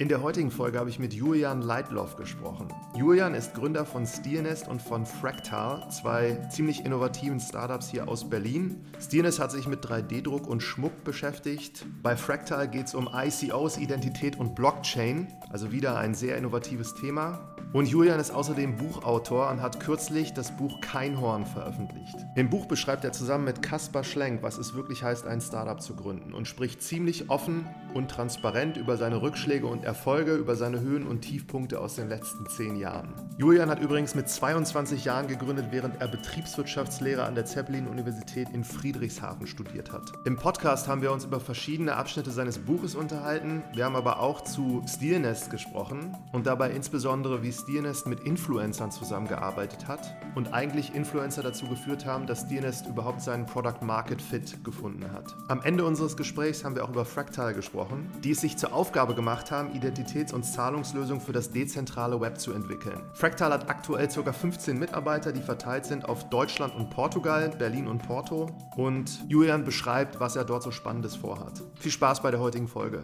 [0.00, 2.68] In der heutigen Folge habe ich mit Julian Leitloff gesprochen.
[2.96, 8.82] Julian ist Gründer von Steernest und von Fractal, zwei ziemlich innovativen Startups hier aus Berlin.
[8.98, 11.84] Steernest hat sich mit 3D-Druck und Schmuck beschäftigt.
[12.02, 17.54] Bei Fractal geht es um ICOs, Identität und Blockchain, also wieder ein sehr innovatives Thema.
[17.72, 22.16] Und Julian ist außerdem Buchautor und hat kürzlich das Buch Keinhorn veröffentlicht.
[22.34, 25.94] Im Buch beschreibt er zusammen mit Kaspar Schlenk, was es wirklich heißt, ein Startup zu
[25.94, 31.06] gründen und spricht ziemlich offen und transparent über seine Rückschläge und Erfolge, über seine Höhen
[31.06, 33.14] und Tiefpunkte aus den letzten zehn Jahren.
[33.38, 39.46] Julian hat übrigens mit 22 Jahren gegründet, während er Betriebswirtschaftslehre an der Zeppelin-Universität in Friedrichshafen
[39.46, 40.12] studiert hat.
[40.24, 43.62] Im Podcast haben wir uns über verschiedene Abschnitte seines Buches unterhalten.
[43.74, 49.88] Wir haben aber auch zu Steelnest gesprochen und dabei insbesondere, wie Steernest mit Influencern zusammengearbeitet
[49.88, 55.12] hat und eigentlich Influencer dazu geführt haben, dass Steernest überhaupt seinen Product Market Fit gefunden
[55.12, 55.36] hat.
[55.48, 59.14] Am Ende unseres Gesprächs haben wir auch über Fractal gesprochen, die es sich zur Aufgabe
[59.14, 63.00] gemacht haben, Identitäts- und Zahlungslösungen für das dezentrale Web zu entwickeln.
[63.14, 64.32] Fractal hat aktuell ca.
[64.32, 68.50] 15 Mitarbeiter, die verteilt sind auf Deutschland und Portugal, Berlin und Porto.
[68.76, 71.62] Und Julian beschreibt, was er dort so Spannendes vorhat.
[71.78, 73.02] Viel Spaß bei der heutigen Folge.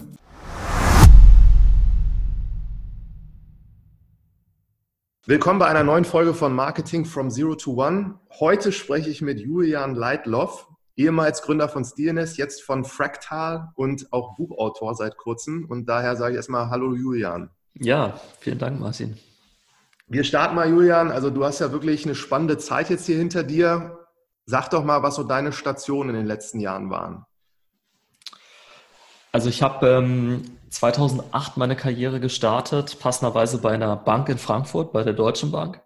[5.28, 8.20] Willkommen bei einer neuen Folge von Marketing from Zero to One.
[8.38, 14.36] Heute spreche ich mit Julian Leitloff, ehemals Gründer von Steelness, jetzt von Fractal und auch
[14.36, 15.66] Buchautor seit kurzem.
[15.68, 17.50] Und daher sage ich erstmal Hallo Julian.
[17.74, 19.18] Ja, vielen Dank, Martin.
[20.06, 21.10] Wir starten mal, Julian.
[21.10, 23.98] Also du hast ja wirklich eine spannende Zeit jetzt hier hinter dir.
[24.44, 27.26] Sag doch mal, was so deine Stationen in den letzten Jahren waren.
[29.32, 35.02] Also ich habe ähm, 2008 meine Karriere gestartet, passenderweise bei einer Bank in Frankfurt, bei
[35.02, 35.82] der Deutschen Bank.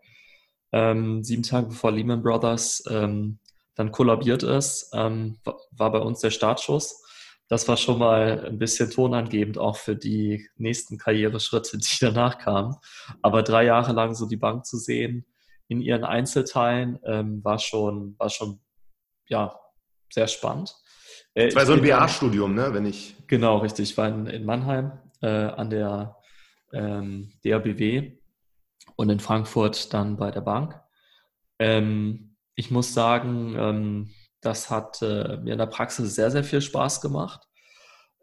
[0.73, 3.39] Ähm, sieben Tage bevor Lehman Brothers ähm,
[3.75, 5.39] dann kollabiert ist, ähm,
[5.73, 7.03] war bei uns der Startschuss.
[7.49, 12.77] Das war schon mal ein bisschen tonangebend auch für die nächsten Karriereschritte, die danach kamen.
[13.23, 15.27] Aber drei Jahre lang so die Bank zu sehen
[15.67, 18.61] in ihren Einzelteilen ähm, war schon, war schon
[19.27, 19.59] ja,
[20.13, 20.75] sehr spannend.
[21.35, 22.73] Äh, das war so ein BA-Studium, ne?
[22.73, 23.17] Wenn ich.
[23.27, 23.91] Genau, richtig.
[23.91, 24.93] Ich war in, in Mannheim
[25.23, 26.17] äh, an der
[26.73, 28.13] ähm, DRBW
[28.97, 30.81] und in Frankfurt dann bei der Bank.
[31.59, 34.11] Ähm, ich muss sagen, ähm,
[34.41, 37.47] das hat äh, mir in der Praxis sehr, sehr viel Spaß gemacht.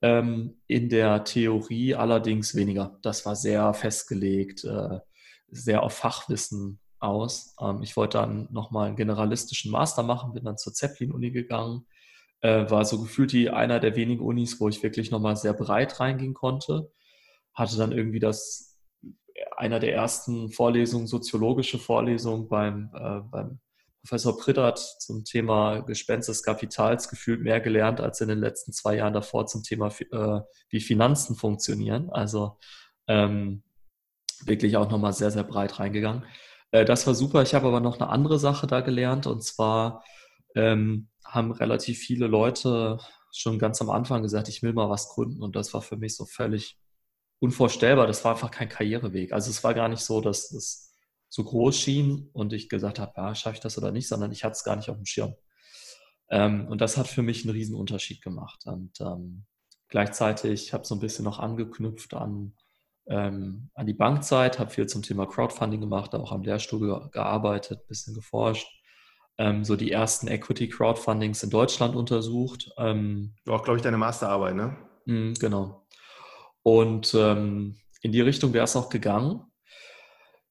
[0.01, 2.99] Ähm, in der Theorie allerdings weniger.
[3.01, 4.99] Das war sehr festgelegt, äh,
[5.49, 7.55] sehr auf Fachwissen aus.
[7.59, 11.87] Ähm, ich wollte dann nochmal einen generalistischen Master machen, bin dann zur Zeppelin-Uni gegangen
[12.47, 15.99] äh, war so gefühlt die einer der wenigen Unis, wo ich wirklich nochmal sehr breit
[15.99, 16.89] reingehen konnte.
[17.53, 18.79] Hatte dann irgendwie das,
[19.57, 23.59] einer der ersten Vorlesungen, soziologische Vorlesungen beim, äh, beim
[24.01, 28.95] Professor Prittert zum Thema Gespenst des Kapitals gefühlt mehr gelernt als in den letzten zwei
[28.95, 32.09] Jahren davor zum Thema, äh, wie Finanzen funktionieren.
[32.11, 32.57] Also
[33.07, 33.63] ähm,
[34.45, 36.23] wirklich auch nochmal sehr, sehr breit reingegangen.
[36.71, 37.41] Äh, das war super.
[37.41, 40.01] Ich habe aber noch eine andere Sache da gelernt und zwar
[40.55, 42.99] ähm, haben relativ viele Leute
[43.31, 45.41] schon ganz am Anfang gesagt, ich will mal was gründen.
[45.41, 46.77] Und das war für mich so völlig
[47.39, 48.07] unvorstellbar.
[48.07, 49.33] Das war einfach kein Karriereweg.
[49.33, 50.95] Also es war gar nicht so, dass es
[51.29, 54.43] so groß schien und ich gesagt habe, ja, schaffe ich das oder nicht, sondern ich
[54.43, 55.35] hatte es gar nicht auf dem Schirm.
[56.29, 58.65] Ähm, und das hat für mich einen riesen Unterschied gemacht.
[58.65, 59.45] Und ähm,
[59.89, 62.55] gleichzeitig habe ich so ein bisschen noch angeknüpft an,
[63.07, 68.15] ähm, an die Bankzeit, habe viel zum Thema Crowdfunding gemacht, auch am Lehrstuhl gearbeitet, bisschen
[68.15, 68.76] geforscht
[69.37, 72.71] ähm, so die ersten Equity Crowdfundings in Deutschland untersucht.
[72.77, 74.77] Ähm, du auch, glaube ich, deine Masterarbeit, ne?
[75.05, 75.85] Mh, genau.
[76.63, 79.41] Und ähm, in die Richtung wäre es auch gegangen,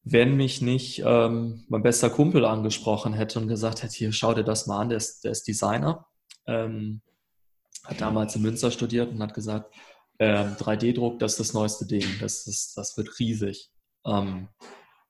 [0.03, 4.45] wenn mich nicht ähm, mein bester Kumpel angesprochen hätte und gesagt hätte, hier, schau dir
[4.45, 6.07] das mal an, der ist, der ist Designer.
[6.47, 7.03] Ähm,
[7.85, 9.75] hat damals in Münster studiert und hat gesagt,
[10.19, 13.71] 3D-Druck, ähm, das ist das neueste Ding, das, ist, das wird riesig.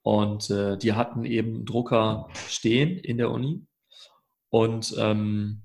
[0.07, 3.67] Und äh, die hatten eben Drucker stehen in der Uni.
[4.51, 5.65] Und ähm,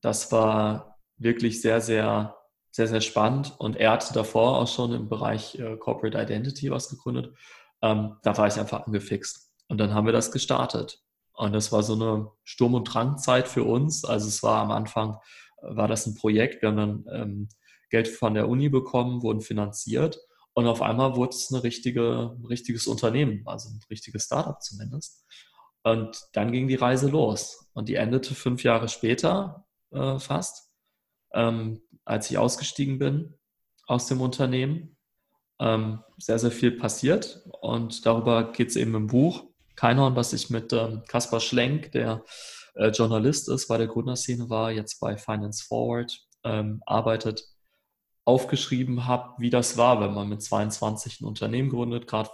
[0.00, 2.36] das war wirklich sehr, sehr,
[2.72, 3.54] sehr, sehr spannend.
[3.58, 7.32] Und er hatte davor auch schon im Bereich äh, Corporate Identity was gegründet.
[7.80, 9.52] Ähm, da war ich einfach angefixt.
[9.68, 10.98] Und dann haben wir das gestartet.
[11.34, 14.04] Und das war so eine Sturm- und Drangzeit für uns.
[14.04, 15.16] Also es war am Anfang,
[15.62, 16.60] war das ein Projekt.
[16.60, 17.48] Wir haben dann ähm,
[17.90, 20.18] Geld von der Uni bekommen, wurden finanziert.
[20.56, 25.26] Und auf einmal wurde es eine richtige, ein richtiges Unternehmen, also ein richtiges Startup zumindest.
[25.82, 27.68] Und dann ging die Reise los.
[27.74, 30.72] Und die endete fünf Jahre später äh, fast,
[31.34, 33.34] ähm, als ich ausgestiegen bin
[33.86, 34.96] aus dem Unternehmen.
[35.60, 37.42] Ähm, sehr, sehr viel passiert.
[37.60, 39.44] Und darüber geht es eben im Buch.
[39.74, 42.24] Keinhorn, was ich mit ähm, Kaspar Schlenk, der
[42.76, 47.44] äh, Journalist ist, bei der Gründerszene war, jetzt bei Finance Forward ähm, arbeitet
[48.26, 52.28] aufgeschrieben habe, wie das war, wenn man mit 22 ein Unternehmen gründet, gerade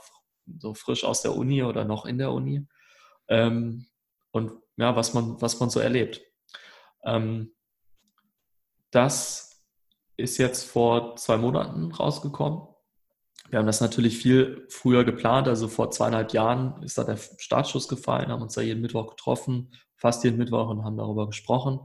[0.58, 2.66] so frisch aus der Uni oder noch in der Uni.
[3.28, 3.86] Ähm,
[4.30, 6.22] und ja, was man, was man so erlebt.
[7.04, 7.52] Ähm,
[8.90, 9.62] das
[10.16, 12.68] ist jetzt vor zwei Monaten rausgekommen.
[13.50, 17.86] Wir haben das natürlich viel früher geplant, also vor zweieinhalb Jahren ist da der Startschuss
[17.86, 21.80] gefallen, haben uns da jeden Mittwoch getroffen, fast jeden Mittwoch und haben darüber gesprochen.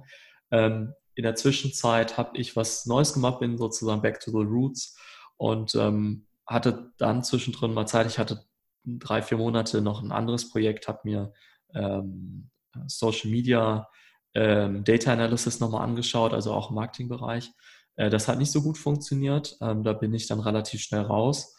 [0.49, 4.95] Ähm, in der Zwischenzeit habe ich was Neues gemacht, bin sozusagen back to the roots
[5.35, 8.05] und ähm, hatte dann zwischendrin mal Zeit.
[8.05, 8.45] Ich hatte
[8.85, 11.33] drei, vier Monate noch ein anderes Projekt, habe mir
[11.73, 12.51] ähm,
[12.85, 13.89] Social Media
[14.35, 17.51] ähm, Data Analysis nochmal angeschaut, also auch im Marketingbereich.
[17.95, 19.57] Äh, das hat nicht so gut funktioniert.
[19.59, 21.55] Ähm, da bin ich dann relativ schnell raus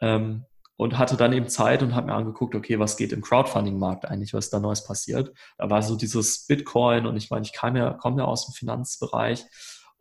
[0.00, 0.44] ähm,
[0.76, 4.34] und hatte dann eben Zeit und habe mir angeguckt, okay, was geht im Crowdfunding-Markt eigentlich,
[4.34, 5.32] was da Neues passiert.
[5.58, 8.54] Da war so dieses Bitcoin und ich meine, ich kam ja, komme ja aus dem
[8.54, 9.44] Finanzbereich,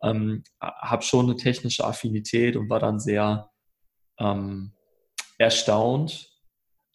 [0.01, 3.49] ähm, habe schon eine technische Affinität und war dann sehr
[4.19, 4.73] ähm,
[5.37, 6.29] erstaunt,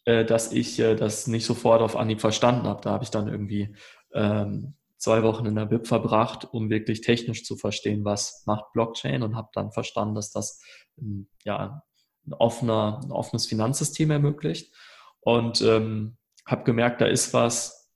[0.05, 2.81] äh, dass ich äh, das nicht sofort auf Anhieb verstanden habe.
[2.81, 3.75] Da habe ich dann irgendwie
[4.13, 9.23] ähm, zwei Wochen in der BIP verbracht, um wirklich technisch zu verstehen, was macht Blockchain
[9.23, 10.61] und habe dann verstanden, dass das
[10.97, 11.83] ähm, ja,
[12.27, 14.73] ein, offener, ein offenes Finanzsystem ermöglicht.
[15.19, 17.91] Und ähm, habe gemerkt, da ist was,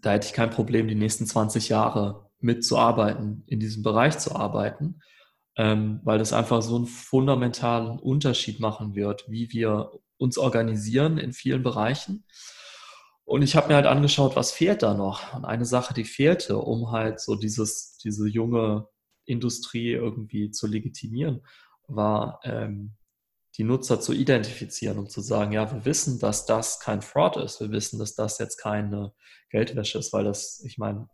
[0.00, 5.00] da hätte ich kein Problem, die nächsten 20 Jahre mitzuarbeiten, in diesem Bereich zu arbeiten,
[5.56, 11.32] ähm, weil das einfach so einen fundamentalen Unterschied machen wird, wie wir uns organisieren in
[11.32, 12.24] vielen Bereichen.
[13.24, 15.34] Und ich habe mir halt angeschaut, was fehlt da noch.
[15.34, 18.86] Und eine Sache, die fehlte, um halt so dieses, diese junge
[19.24, 21.42] Industrie irgendwie zu legitimieren,
[21.88, 22.94] war ähm,
[23.56, 27.60] die Nutzer zu identifizieren, um zu sagen, ja, wir wissen, dass das kein Fraud ist,
[27.60, 29.14] wir wissen, dass das jetzt keine
[29.50, 31.08] Geldwäsche ist, weil das, ich meine,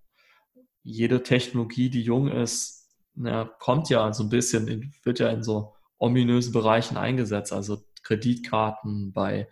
[0.82, 2.82] jede Technologie, die jung ist,
[3.14, 7.52] na, kommt ja so ein bisschen, wird ja in so ominöse Bereichen eingesetzt.
[7.52, 9.48] Also Kreditkarten, bei,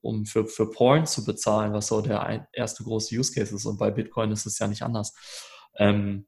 [0.00, 3.66] um für, für Porn zu bezahlen, was so der ein, erste große Use Case ist.
[3.66, 5.14] Und bei Bitcoin ist es ja nicht anders.
[5.76, 6.26] Ähm,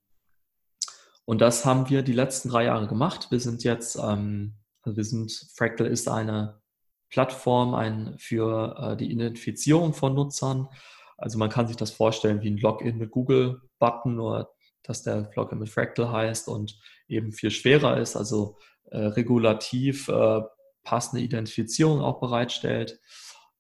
[1.25, 3.31] und das haben wir die letzten drei Jahre gemacht.
[3.31, 6.61] Wir sind jetzt, ähm, also wir sind, Fractal ist eine
[7.09, 10.69] Plattform ein, für äh, die Identifizierung von Nutzern.
[11.17, 14.53] Also man kann sich das vorstellen wie ein Login mit Google-Button, nur
[14.83, 18.59] dass der Login mit Fractal heißt und eben viel schwerer ist, also
[18.91, 20.41] äh, regulativ äh,
[20.83, 22.99] passende Identifizierung auch bereitstellt.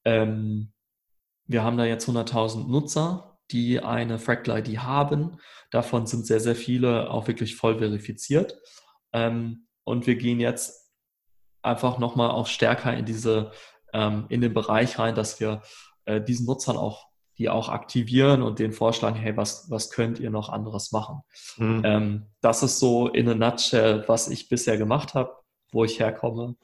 [0.05, 0.73] Ähm,
[1.47, 5.39] wir haben da jetzt 100.000 Nutzer, die eine Fractal ID haben.
[5.71, 8.59] Davon sind sehr, sehr viele auch wirklich voll verifiziert.
[9.13, 10.82] Ähm, und wir gehen jetzt
[11.63, 13.53] einfach nochmal auch stärker in diese,
[13.93, 15.63] ähm, in den Bereich rein, dass wir
[16.05, 17.07] äh, diesen Nutzern auch,
[17.39, 21.23] die auch aktivieren und denen vorschlagen, hey, was, was könnt ihr noch anderes machen?
[21.57, 21.83] Mhm.
[21.85, 25.35] Ähm, das ist so in a nutshell, was ich bisher gemacht habe,
[25.73, 26.57] wo ich herkomme.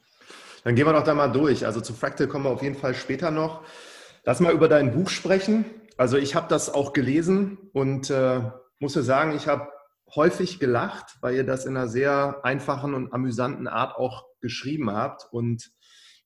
[0.63, 1.65] Dann gehen wir doch da mal durch.
[1.65, 3.61] Also zu Fractal kommen wir auf jeden Fall später noch.
[4.25, 5.65] Lass mal über dein Buch sprechen.
[5.97, 8.41] Also ich habe das auch gelesen und äh,
[8.79, 9.69] muss ja sagen, ich habe
[10.15, 15.27] häufig gelacht, weil ihr das in einer sehr einfachen und amüsanten Art auch geschrieben habt.
[15.31, 15.71] Und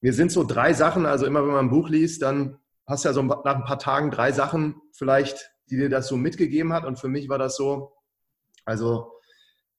[0.01, 3.09] mir sind so drei Sachen, also immer wenn man ein Buch liest, dann hast du
[3.09, 6.85] ja so nach ein paar Tagen drei Sachen vielleicht, die dir das so mitgegeben hat.
[6.85, 7.93] Und für mich war das so,
[8.65, 9.13] also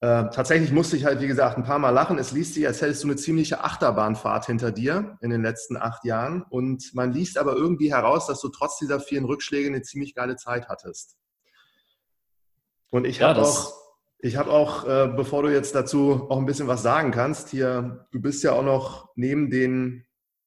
[0.01, 2.19] äh, tatsächlich musste ich halt, wie gesagt, ein paar Mal lachen.
[2.19, 6.05] Es liest sich, als hättest du eine ziemliche Achterbahnfahrt hinter dir in den letzten acht
[6.05, 6.43] Jahren.
[6.43, 10.37] Und man liest aber irgendwie heraus, dass du trotz dieser vielen Rückschläge eine ziemlich geile
[10.37, 11.17] Zeit hattest.
[12.91, 13.73] Und ich ja, habe auch,
[14.25, 18.07] ich habe auch, äh, bevor du jetzt dazu auch ein bisschen was sagen kannst, hier,
[18.11, 20.07] du bist ja auch noch neben den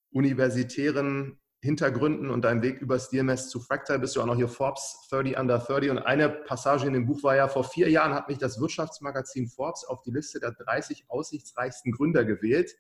[0.10, 5.06] universitären Hintergründen und deinem Weg übers DMS zu Fractal bist du auch noch hier Forbes
[5.12, 5.92] 30 Under 30.
[5.92, 9.48] Und eine Passage in dem Buch war ja, vor vier Jahren hat mich das Wirtschaftsmagazin
[9.48, 12.76] Forbes auf die Liste der 30 aussichtsreichsten Gründer gewählt.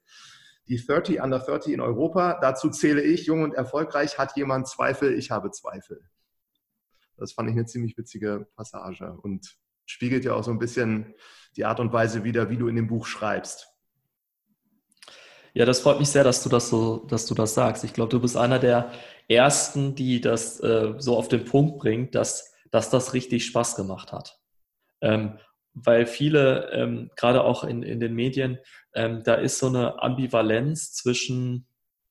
[0.67, 2.39] Die 30 Under 30 in Europa.
[2.41, 4.17] Dazu zähle ich, jung und erfolgreich.
[4.17, 5.13] Hat jemand Zweifel?
[5.13, 6.01] Ich habe Zweifel.
[7.17, 11.15] Das fand ich eine ziemlich witzige Passage und spiegelt ja auch so ein bisschen
[11.55, 13.67] die Art und Weise wider, wie du in dem Buch schreibst.
[15.53, 17.83] Ja, das freut mich sehr, dass du das so, dass du das sagst.
[17.83, 18.91] Ich glaube, du bist einer der
[19.27, 24.11] ersten, die das äh, so auf den Punkt bringt, dass, dass das richtig Spaß gemacht
[24.11, 24.39] hat.
[25.01, 25.39] Ähm,
[25.73, 28.59] weil viele, ähm, gerade auch in, in den Medien,
[28.93, 31.67] ähm, da ist so eine Ambivalenz zwischen,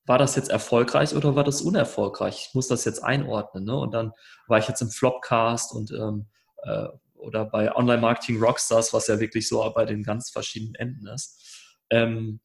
[0.06, 2.48] war das jetzt erfolgreich oder war das unerfolgreich?
[2.48, 3.64] Ich muss das jetzt einordnen.
[3.64, 3.76] Ne?
[3.76, 4.12] Und dann
[4.46, 6.26] war ich jetzt im Flopcast und ähm,
[6.64, 11.06] äh, oder bei Online Marketing Rockstars, was ja wirklich so bei den ganz verschiedenen Enden
[11.08, 11.40] ist.
[11.90, 12.40] Ähm,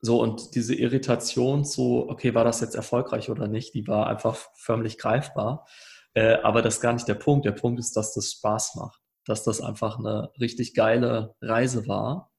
[0.00, 4.36] so, und diese Irritation zu, okay, war das jetzt erfolgreich oder nicht, die war einfach
[4.56, 5.66] förmlich greifbar.
[6.14, 7.46] Äh, aber das ist gar nicht der Punkt.
[7.46, 9.00] Der Punkt ist, dass das Spaß macht.
[9.24, 12.32] Dass das einfach eine richtig geile Reise war.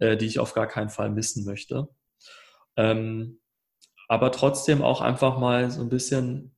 [0.00, 1.88] äh, die ich auf gar keinen Fall missen möchte.
[2.76, 3.40] Ähm,
[4.08, 6.56] aber trotzdem auch einfach mal so ein bisschen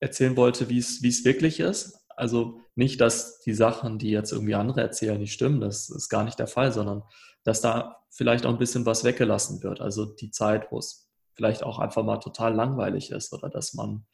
[0.00, 2.03] erzählen wollte, wie es wirklich ist.
[2.16, 6.24] Also nicht, dass die Sachen, die jetzt irgendwie andere erzählen, nicht stimmen, das ist gar
[6.24, 7.02] nicht der Fall, sondern
[7.44, 9.80] dass da vielleicht auch ein bisschen was weggelassen wird.
[9.80, 14.06] Also die Zeit, wo es vielleicht auch einfach mal total langweilig ist oder dass man,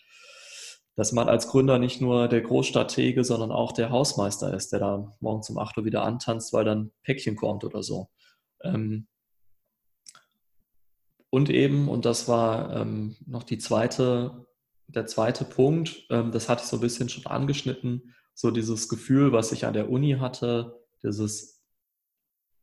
[0.96, 5.16] dass man als Gründer nicht nur der Großstratege, sondern auch der Hausmeister ist, der da
[5.20, 8.08] morgen zum 8 Uhr wieder antanzt, weil dann Päckchen kommt oder so.
[8.62, 9.06] Ähm,
[11.30, 14.46] und eben, und das war ähm, noch die zweite,
[14.92, 19.32] der zweite Punkt, ähm, das hatte ich so ein bisschen schon angeschnitten, so dieses Gefühl,
[19.32, 21.62] was ich an der Uni hatte, dieses,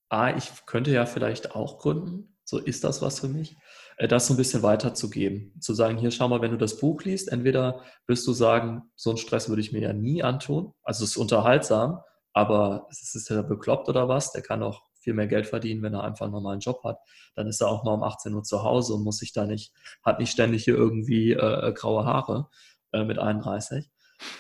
[0.10, 3.58] ah, ich könnte ja vielleicht auch gründen, so ist das was für mich,
[3.98, 5.54] äh, das so ein bisschen weiterzugeben.
[5.60, 9.10] Zu sagen, hier schau mal, wenn du das Buch liest, entweder wirst du sagen, so
[9.10, 12.00] einen Stress würde ich mir ja nie antun, also es ist unterhaltsam,
[12.34, 15.94] aber es ist ja bekloppt oder was, der kann auch viel mehr Geld verdienen, wenn
[15.94, 17.00] er einfach einen normalen Job hat.
[17.36, 19.74] Dann ist er auch mal um 18 Uhr zu Hause und muss sich da nicht,
[20.04, 22.50] hat nicht ständig hier irgendwie äh, graue Haare
[22.92, 23.90] äh, mit 31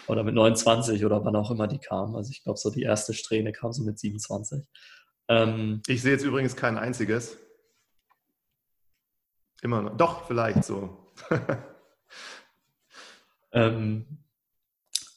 [0.07, 2.15] oder mit 29 oder wann auch immer die kamen.
[2.15, 4.63] Also ich glaube, so die erste Strähne kam so mit 27.
[5.27, 7.37] Ähm, ich sehe jetzt übrigens kein einziges.
[9.61, 9.97] Immer noch.
[9.97, 11.13] Doch, vielleicht so.
[13.51, 14.23] ähm,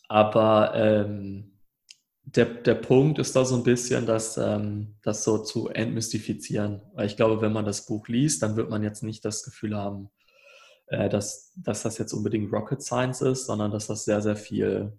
[0.09, 1.59] aber ähm,
[2.37, 6.82] der, der Punkt ist da so ein bisschen, dass, ähm, das so zu entmystifizieren.
[6.94, 9.76] Weil ich glaube, wenn man das Buch liest, dann wird man jetzt nicht das Gefühl
[9.76, 10.10] haben,
[10.87, 14.96] äh, dass, dass das jetzt unbedingt Rocket Science ist, sondern dass das sehr, sehr viel,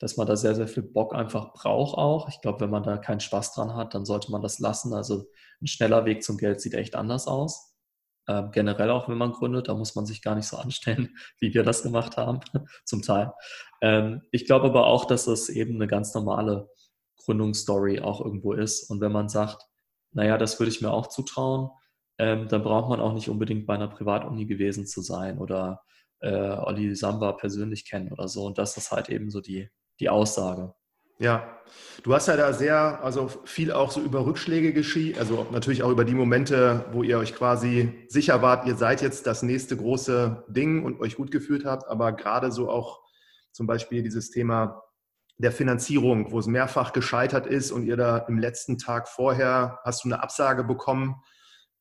[0.00, 2.28] dass man da sehr, sehr viel Bock einfach braucht auch.
[2.28, 4.94] Ich glaube, wenn man da keinen Spaß dran hat, dann sollte man das lassen.
[4.94, 5.26] Also
[5.60, 7.71] ein schneller Weg zum Geld sieht echt anders aus.
[8.26, 11.54] Äh, generell auch, wenn man gründet, da muss man sich gar nicht so anstellen, wie
[11.54, 12.40] wir das gemacht haben,
[12.84, 13.32] zum Teil.
[13.80, 16.68] Ähm, ich glaube aber auch, dass das eben eine ganz normale
[17.24, 18.90] Gründungsstory auch irgendwo ist.
[18.90, 19.62] Und wenn man sagt,
[20.12, 21.70] naja, das würde ich mir auch zutrauen,
[22.18, 25.82] ähm, dann braucht man auch nicht unbedingt bei einer Privatuni gewesen zu sein oder
[26.20, 28.44] äh, Olli Samba persönlich kennen oder so.
[28.44, 30.74] Und das ist halt eben so die, die Aussage.
[31.22, 31.56] Ja,
[32.02, 35.90] du hast ja da sehr, also viel auch so über Rückschläge geschrieben, also natürlich auch
[35.90, 40.44] über die Momente, wo ihr euch quasi sicher wart, ihr seid jetzt das nächste große
[40.48, 43.02] Ding und euch gut gefühlt habt, aber gerade so auch
[43.52, 44.82] zum Beispiel dieses Thema
[45.38, 50.02] der Finanzierung, wo es mehrfach gescheitert ist und ihr da im letzten Tag vorher hast
[50.02, 51.22] du eine Absage bekommen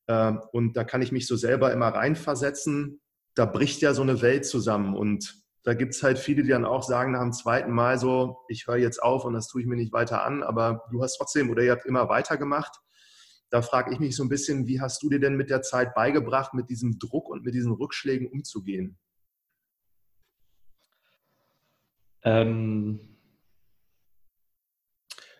[0.08, 3.02] ähm, und da kann ich mich so selber immer reinversetzen.
[3.34, 6.66] Da bricht ja so eine Welt zusammen und da gibt es halt viele, die dann
[6.66, 9.68] auch sagen nach dem zweiten Mal so, ich höre jetzt auf und das tue ich
[9.68, 12.80] mir nicht weiter an, aber du hast trotzdem oder ihr habt immer weitergemacht.
[13.52, 15.94] Da frage ich mich so ein bisschen, wie hast du dir denn mit der Zeit
[15.94, 18.98] beigebracht, mit diesem Druck und mit diesen Rückschlägen umzugehen?
[22.24, 23.00] Ähm,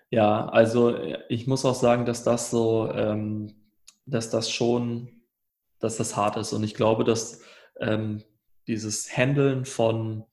[0.10, 0.98] ja, also
[1.30, 3.54] ich muss auch sagen, dass das so, ähm,
[4.06, 5.24] dass das schon,
[5.80, 6.54] dass das hart ist.
[6.54, 7.42] Und ich glaube, dass
[7.80, 8.24] ähm,
[8.72, 10.24] dieses Handeln von,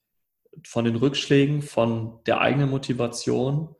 [0.64, 3.74] von den Rückschlägen, von der eigenen Motivation,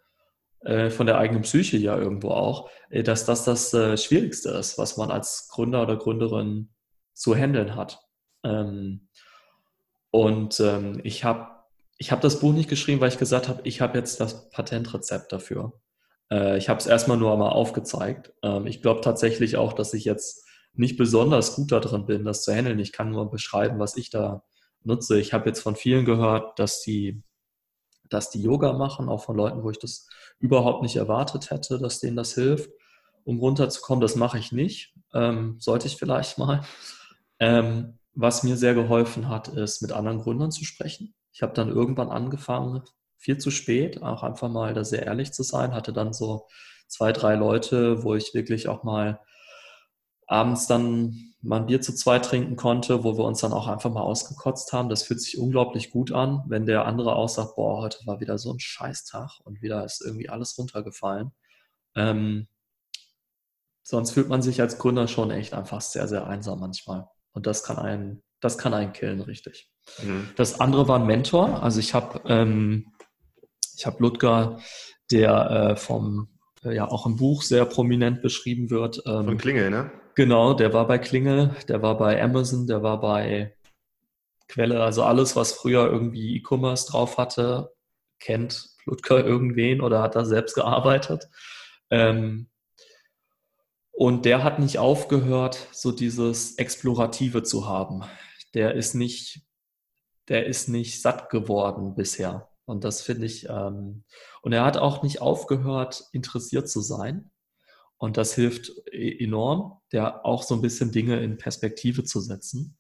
[0.61, 4.77] äh, von der eigenen Psyche ja irgendwo auch, äh, dass das das äh, Schwierigste ist,
[4.77, 6.71] was man als Gründer oder Gründerin
[7.15, 8.01] zu handeln hat.
[8.43, 9.09] Ähm,
[10.11, 11.51] und ähm, ich habe
[11.97, 15.33] ich hab das Buch nicht geschrieben, weil ich gesagt habe, ich habe jetzt das Patentrezept
[15.33, 15.73] dafür.
[16.31, 18.33] ich habe es erstmal nur einmal aufgezeigt.
[18.43, 20.48] Ähm, ich glaube tatsächlich auch, dass ich jetzt
[20.79, 22.79] nicht besonders gut darin bin, das zu handeln.
[22.79, 24.45] Ich kann nur beschreiben, was ich da
[24.85, 25.21] nutze.
[25.21, 27.23] Ich habe jetzt von vielen gehört, dass die,
[28.09, 30.09] dass die Yoga machen, auch von Leuten, wo ich das
[30.39, 32.71] überhaupt nicht erwartet hätte, dass denen das hilft,
[33.25, 34.01] um runterzukommen.
[34.01, 34.95] Das mache ich nicht.
[35.13, 36.65] Ähm, sollte ich vielleicht mal.
[37.41, 41.15] Ähm, was mir sehr geholfen hat, ist, mit anderen Gründern zu sprechen.
[41.33, 42.83] Ich habe dann irgendwann angefangen,
[43.17, 46.47] viel zu spät, auch einfach mal da sehr ehrlich zu sein, hatte dann so
[46.87, 49.21] zwei, drei Leute, wo ich wirklich auch mal
[50.29, 53.91] abends dann mal ein Bier zu zweit trinken konnte, wo wir uns dann auch einfach
[53.91, 54.89] mal ausgekotzt haben.
[54.89, 58.39] Das fühlt sich unglaublich gut an, wenn der andere auch sagt, boah, heute war wieder
[58.39, 61.33] so ein Scheißtag und wieder ist irgendwie alles runtergefallen.
[61.95, 62.49] Ähm,
[63.83, 67.09] sonst fühlt man sich als Gründer schon echt einfach sehr, sehr einsam manchmal.
[67.33, 69.71] Und das kann einen, das kann einen killen, richtig.
[70.03, 70.29] Mhm.
[70.37, 71.63] Das andere war ein Mentor.
[71.63, 72.93] Also ich habe ähm,
[73.77, 74.59] ich habe Ludger,
[75.11, 79.03] der äh, vom ja auch im Buch sehr prominent beschrieben wird.
[79.07, 79.91] Ähm, Von Klingel, ne?
[80.15, 83.55] Genau, der war bei Klingel, der war bei Amazon, der war bei
[84.49, 87.73] Quelle, also alles, was früher irgendwie E-Commerce drauf hatte,
[88.19, 91.29] kennt Ludger irgendwen oder hat da selbst gearbeitet.
[91.91, 92.49] Ähm,
[93.93, 98.05] und der hat nicht aufgehört, so dieses Explorative zu haben.
[98.55, 99.43] Der ist nicht,
[100.29, 102.49] der ist nicht satt geworden bisher.
[102.65, 104.05] Und das finde ich, ähm,
[104.43, 107.31] und er hat auch nicht aufgehört, interessiert zu sein.
[107.97, 112.79] Und das hilft e-, enorm, der auch so ein bisschen Dinge in Perspektive zu setzen.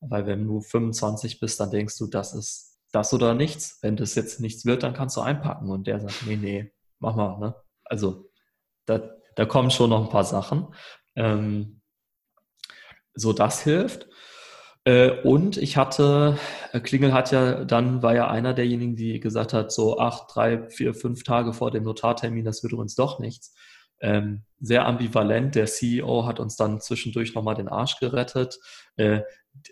[0.00, 3.78] Weil wenn du 25 bist, dann denkst du, das ist das oder nichts.
[3.82, 5.70] Wenn das jetzt nichts wird, dann kannst du einpacken.
[5.70, 7.38] Und der sagt, nee, nee, mach mal.
[7.38, 7.54] Ne?
[7.84, 8.30] Also
[8.86, 10.74] da, da kommen schon noch ein paar Sachen.
[11.14, 11.80] Ähm,
[13.14, 14.08] so, das hilft.
[14.86, 16.38] Äh, und ich hatte,
[16.72, 20.70] äh, Klingel hat ja dann, war ja einer derjenigen, die gesagt hat, so acht, drei,
[20.70, 23.52] vier, fünf Tage vor dem Notartermin, das wird uns doch nichts.
[24.00, 25.56] Ähm, sehr ambivalent.
[25.56, 28.60] Der CEO hat uns dann zwischendurch nochmal den Arsch gerettet.
[28.96, 29.22] Äh,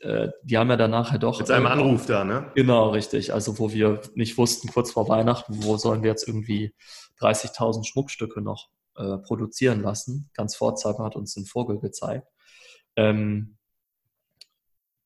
[0.00, 1.38] äh, die haben ja danach ja doch.
[1.38, 2.50] Mit seinem Anruf da, ne?
[2.56, 3.32] Genau, richtig.
[3.32, 6.74] Also, wo wir nicht wussten, kurz vor Weihnachten, wo sollen wir jetzt irgendwie
[7.20, 10.30] 30.000 Schmuckstücke noch äh, produzieren lassen.
[10.34, 12.26] Ganz Pforzheim hat uns den Vogel gezeigt.
[12.96, 13.58] Ähm,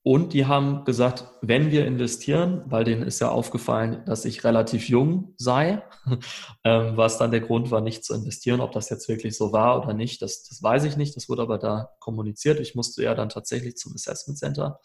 [0.08, 4.88] und die haben gesagt, wenn wir investieren, weil denen ist ja aufgefallen, dass ich relativ
[4.88, 5.82] jung sei,
[6.64, 8.62] ähm, was dann der Grund war, nicht zu investieren.
[8.62, 11.14] Ob das jetzt wirklich so war oder nicht, das, das weiß ich nicht.
[11.14, 12.58] Das wurde aber da kommuniziert.
[12.58, 14.80] Ich musste ja dann tatsächlich zum Assessment Center.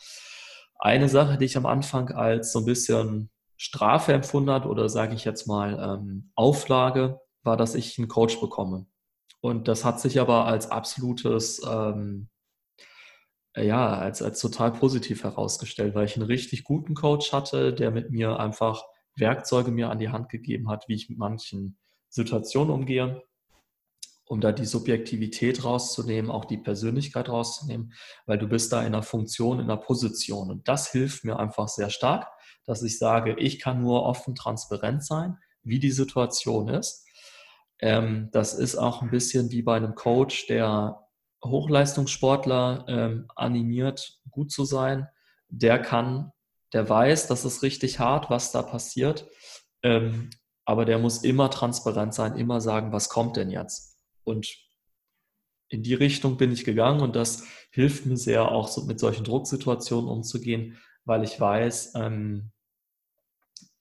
[0.78, 5.16] Eine Sache, die ich am Anfang als so ein bisschen Strafe empfunden hat oder sage
[5.16, 8.88] ich jetzt mal ähm, Auflage, war, dass ich einen Coach bekomme.
[9.40, 12.28] Und das hat sich aber als absolutes ähm,
[13.56, 18.10] ja, als, als total positiv herausgestellt, weil ich einen richtig guten Coach hatte, der mit
[18.10, 18.84] mir einfach
[19.16, 21.78] Werkzeuge mir an die Hand gegeben hat, wie ich mit manchen
[22.10, 23.22] Situationen umgehe,
[24.26, 27.94] um da die Subjektivität rauszunehmen, auch die Persönlichkeit rauszunehmen,
[28.26, 30.50] weil du bist da in einer Funktion, in einer Position.
[30.50, 32.28] Und das hilft mir einfach sehr stark,
[32.66, 37.06] dass ich sage, ich kann nur offen, transparent sein, wie die Situation ist.
[37.80, 41.03] Ähm, das ist auch ein bisschen wie bei einem Coach, der
[41.44, 45.08] Hochleistungssportler ähm, animiert, gut zu sein,
[45.50, 46.32] der kann,
[46.72, 49.28] der weiß, das ist richtig hart, was da passiert,
[49.84, 50.30] ähm,
[50.66, 53.98] aber der muss immer transparent sein, immer sagen, was kommt denn jetzt?
[54.24, 54.48] Und
[55.70, 59.24] in die Richtung bin ich gegangen und das hilft mir sehr, auch so mit solchen
[59.24, 62.52] Drucksituationen umzugehen, weil ich weiß, ähm,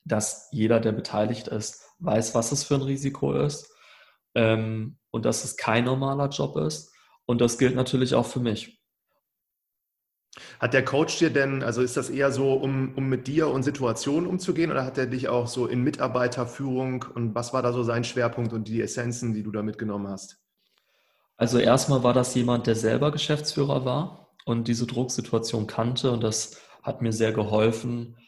[0.04, 3.72] dass jeder, der beteiligt ist, weiß, was es für ein Risiko ist
[4.34, 6.91] ähm, und dass es kein normaler Job ist
[7.32, 8.78] und das gilt natürlich auch für mich.
[10.60, 13.62] Hat der Coach dir denn, also ist das eher so, um, um mit dir und
[13.62, 17.82] Situationen umzugehen oder hat er dich auch so in Mitarbeiterführung und was war da so
[17.82, 20.42] sein Schwerpunkt und die Essenzen, die du da mitgenommen hast?
[21.38, 26.58] Also erstmal war das jemand, der selber Geschäftsführer war und diese Drucksituation kannte und das
[26.82, 28.18] hat mir sehr geholfen,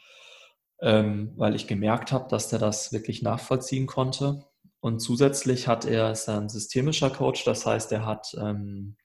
[0.80, 4.46] ähm, weil ich gemerkt habe, dass der das wirklich nachvollziehen konnte.
[4.84, 8.98] Und zusätzlich hat er, ist er ein systemischer Coach, das heißt, er hat ähm,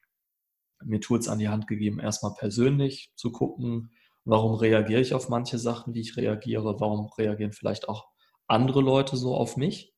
[0.83, 3.93] mir Tools an die Hand gegeben, erstmal persönlich zu gucken,
[4.25, 8.09] warum reagiere ich auf manche Sachen, wie ich reagiere, warum reagieren vielleicht auch
[8.45, 9.93] andere Leute so auf mich.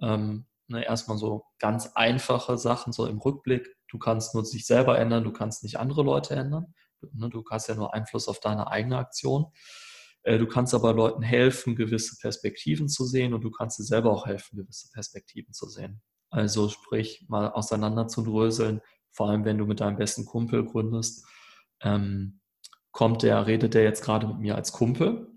[0.00, 3.76] Ähm, ne, erstmal so ganz einfache Sachen, so im Rückblick.
[3.86, 6.74] Du kannst nur sich selber ändern, du kannst nicht andere Leute ändern.
[7.12, 9.52] Ne, du hast ja nur Einfluss auf deine eigene Aktion.
[10.22, 14.10] Äh, du kannst aber Leuten helfen, gewisse Perspektiven zu sehen und du kannst dir selber
[14.10, 16.02] auch helfen, gewisse Perspektiven zu sehen.
[16.30, 18.80] Also sprich, mal auseinander zu dröseln,
[19.12, 21.26] vor allem wenn du mit deinem besten Kumpel gründest.
[21.82, 22.40] Ähm,
[22.92, 25.28] kommt der, redet der jetzt gerade mit mir als Kumpel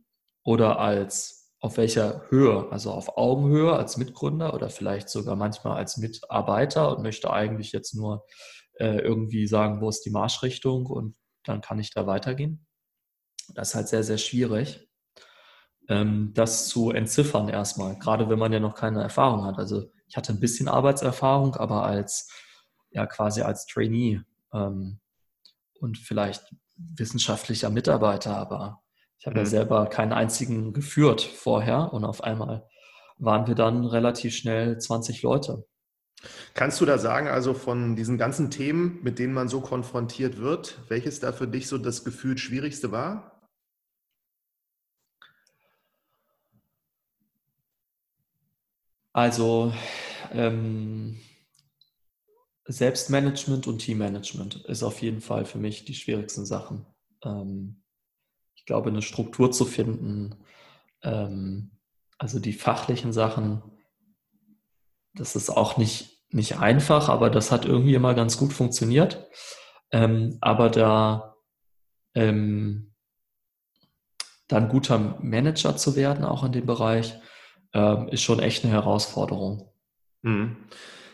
[0.44, 5.98] oder als auf welcher Höhe, also auf Augenhöhe als Mitgründer oder vielleicht sogar manchmal als
[5.98, 8.26] Mitarbeiter und möchte eigentlich jetzt nur
[8.74, 11.16] äh, irgendwie sagen, wo ist die Marschrichtung und
[11.46, 12.66] dann kann ich da weitergehen.
[13.56, 14.90] Das ist halt sehr, sehr schwierig,
[15.90, 19.58] ähm, das zu entziffern erstmal, gerade wenn man ja noch keine Erfahrung hat.
[19.58, 22.30] Also ich hatte ein bisschen Arbeitserfahrung, aber als
[22.92, 24.22] ja quasi als Trainee
[24.54, 25.00] ähm,
[25.80, 26.44] und vielleicht
[26.76, 28.82] wissenschaftlicher Mitarbeiter, aber
[29.20, 29.46] ich habe mhm.
[29.46, 32.68] ja selber keinen einzigen geführt vorher und auf einmal
[33.18, 35.66] waren wir dann relativ schnell 20 Leute.
[36.54, 40.80] Kannst du da sagen, also von diesen ganzen Themen, mit denen man so konfrontiert wird,
[40.88, 43.33] welches da für dich so das gefühlt schwierigste war?
[49.14, 49.74] Also
[50.32, 51.20] ähm,
[52.66, 56.86] Selbstmanagement und Teammanagement ist auf jeden Fall für mich die schwierigsten Sachen.
[57.24, 57.84] Ähm,
[58.56, 60.44] ich glaube, eine Struktur zu finden,
[61.04, 61.72] ähm,
[62.18, 63.62] also die fachlichen Sachen,
[65.14, 69.28] das ist auch nicht, nicht einfach, aber das hat irgendwie immer ganz gut funktioniert.
[69.92, 71.36] Ähm, aber da
[72.16, 72.96] ähm,
[74.48, 77.20] dann guter Manager zu werden, auch in dem Bereich,
[77.74, 79.70] ähm, ist schon echt eine Herausforderung.
[80.22, 80.58] Mhm.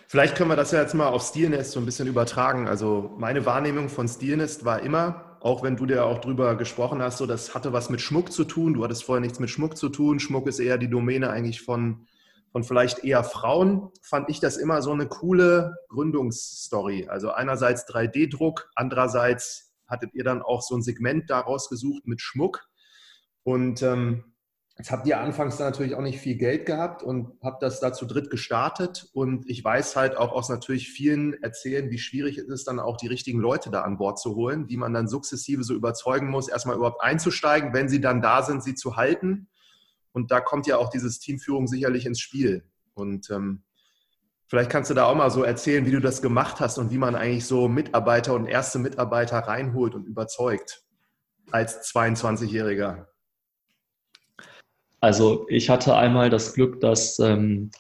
[0.08, 2.68] Vielleicht können wir das ja jetzt mal auf Stilnest so ein bisschen übertragen.
[2.68, 7.20] Also meine Wahrnehmung von Stilnest war immer, auch wenn du dir auch drüber gesprochen hast,
[7.20, 8.74] so das hatte was mit Schmuck zu tun.
[8.74, 10.20] Du hattest vorher nichts mit Schmuck zu tun.
[10.20, 12.08] Schmuck ist eher die Domäne eigentlich von,
[12.52, 17.08] von vielleicht eher Frauen, fand ich das immer so eine coole Gründungsstory.
[17.08, 22.68] Also einerseits 3D-Druck, andererseits hattet ihr dann auch so ein Segment daraus gesucht mit Schmuck.
[23.44, 24.29] Und ähm,
[24.80, 27.92] Jetzt habt ihr anfangs da natürlich auch nicht viel Geld gehabt und habt das da
[27.92, 29.10] zu dritt gestartet.
[29.12, 32.96] Und ich weiß halt auch aus natürlich vielen Erzählen, wie schwierig es ist, dann auch
[32.96, 36.48] die richtigen Leute da an Bord zu holen, die man dann sukzessive so überzeugen muss,
[36.48, 39.50] erstmal überhaupt einzusteigen, wenn sie dann da sind, sie zu halten.
[40.14, 42.64] Und da kommt ja auch dieses Teamführung sicherlich ins Spiel.
[42.94, 43.64] Und ähm,
[44.48, 46.98] vielleicht kannst du da auch mal so erzählen, wie du das gemacht hast und wie
[46.98, 50.86] man eigentlich so Mitarbeiter und erste Mitarbeiter reinholt und überzeugt
[51.52, 53.09] als 22-Jähriger.
[55.02, 57.72] Also ich hatte einmal das Glück, dass ähm,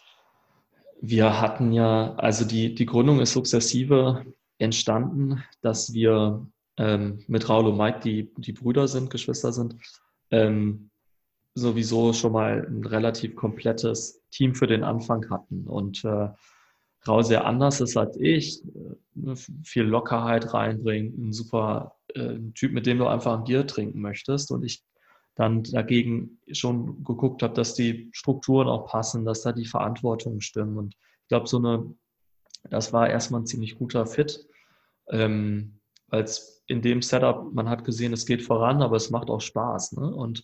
[1.01, 4.25] wir hatten ja, also die, die Gründung ist sukzessive
[4.57, 6.45] entstanden, dass wir
[6.77, 9.75] ähm, mit Raul und Mike, die, die Brüder sind, Geschwister sind,
[10.31, 10.89] ähm,
[11.55, 15.67] sowieso schon mal ein relativ komplettes Team für den Anfang hatten.
[15.67, 16.29] Und äh,
[17.07, 22.85] Raul sehr anders ist als ich, äh, viel Lockerheit reinbringt, ein super äh, Typ, mit
[22.85, 24.51] dem du einfach ein Bier trinken möchtest.
[24.51, 24.83] Und ich
[25.39, 30.77] dann dagegen schon geguckt habe, dass die Strukturen auch passen, dass da die Verantwortungen stimmen.
[30.77, 31.95] Und ich glaube, so eine,
[32.69, 34.45] das war erstmal ein ziemlich guter Fit,
[35.09, 36.25] ähm, weil
[36.67, 39.93] in dem Setup, man hat gesehen, es geht voran, aber es macht auch Spaß.
[39.93, 40.13] Ne?
[40.13, 40.43] Und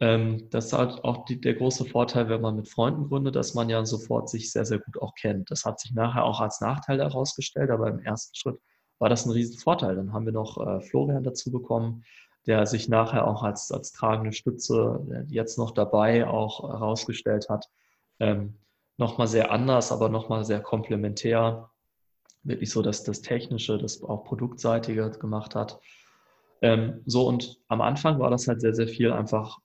[0.00, 3.52] ähm, das ist halt auch die, der große Vorteil, wenn man mit Freunden gründet, dass
[3.52, 5.50] man ja sofort sich sehr, sehr gut auch kennt.
[5.50, 8.58] Das hat sich nachher auch als Nachteil herausgestellt, aber im ersten Schritt
[8.98, 9.94] war das ein Riesenvorteil.
[9.94, 12.02] Dann haben wir noch äh, Florian dazu bekommen,
[12.46, 17.68] der sich nachher auch als, als tragende Stütze jetzt noch dabei auch herausgestellt hat.
[18.18, 18.58] Ähm,
[18.96, 21.70] nochmal sehr anders, aber nochmal sehr komplementär.
[22.42, 25.78] Wirklich so, dass das Technische, das auch Produktseitige gemacht hat.
[26.60, 29.58] Ähm, so und am Anfang war das halt sehr, sehr viel einfach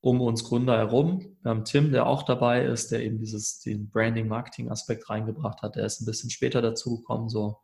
[0.00, 1.36] um uns Gründer herum.
[1.42, 5.76] Wir haben Tim, der auch dabei ist, der eben dieses, den Branding-Marketing-Aspekt reingebracht hat.
[5.76, 7.58] Der ist ein bisschen später dazugekommen, so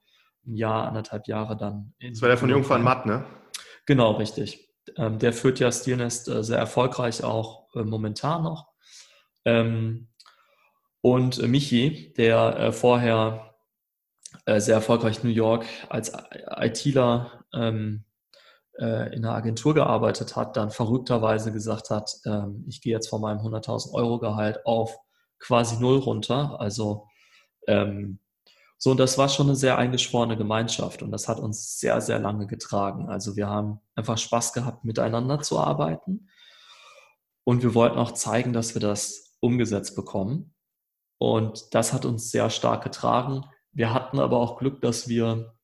[0.46, 1.94] ein Jahr, anderthalb Jahre dann.
[2.00, 3.24] das war der von Jungfern Matt, ne?
[3.86, 4.68] Genau, richtig.
[4.96, 8.68] Ähm, der führt ja Steelnest äh, sehr erfolgreich auch äh, momentan noch.
[9.44, 10.08] Ähm,
[11.02, 13.54] und äh, Michi, der äh, vorher
[14.46, 16.12] äh, sehr erfolgreich in New York als
[16.56, 18.04] ITler ähm,
[18.78, 23.20] äh, in einer Agentur gearbeitet hat, dann verrückterweise gesagt hat, ähm, ich gehe jetzt von
[23.20, 24.96] meinem 100.000 Euro Gehalt auf
[25.38, 26.60] quasi null runter.
[26.60, 27.06] Also
[27.68, 28.18] ähm,
[28.78, 32.18] so, und das war schon eine sehr eingeschworene Gemeinschaft und das hat uns sehr, sehr
[32.18, 33.08] lange getragen.
[33.08, 36.28] Also wir haben einfach Spaß gehabt, miteinander zu arbeiten
[37.44, 40.54] und wir wollten auch zeigen, dass wir das umgesetzt bekommen.
[41.18, 43.44] Und das hat uns sehr stark getragen.
[43.72, 45.54] Wir hatten aber auch Glück, dass wir,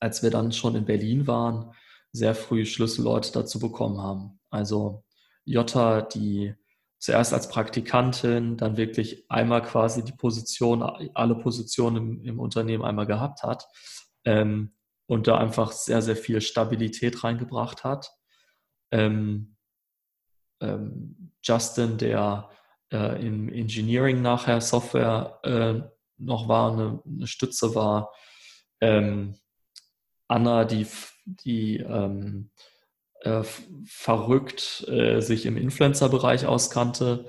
[0.00, 1.72] als wir dann schon in Berlin waren,
[2.12, 4.40] sehr früh Schlüsselleute dazu bekommen haben.
[4.50, 5.04] Also
[5.44, 6.54] Jutta, die
[6.98, 13.06] zuerst als Praktikantin, dann wirklich einmal quasi die Position, alle Positionen im, im Unternehmen einmal
[13.06, 13.66] gehabt hat
[14.24, 14.74] ähm,
[15.06, 18.10] und da einfach sehr, sehr viel Stabilität reingebracht hat.
[18.90, 19.56] Ähm,
[20.60, 22.50] ähm, Justin, der
[22.92, 25.80] äh, im Engineering nachher Software äh,
[26.18, 28.12] noch war, eine, eine Stütze war.
[28.80, 29.36] Ähm,
[30.26, 30.86] Anna, die,
[31.24, 32.50] die ähm,
[33.22, 33.42] äh,
[33.86, 37.26] verrückt äh, sich im Influencer-Bereich auskannte,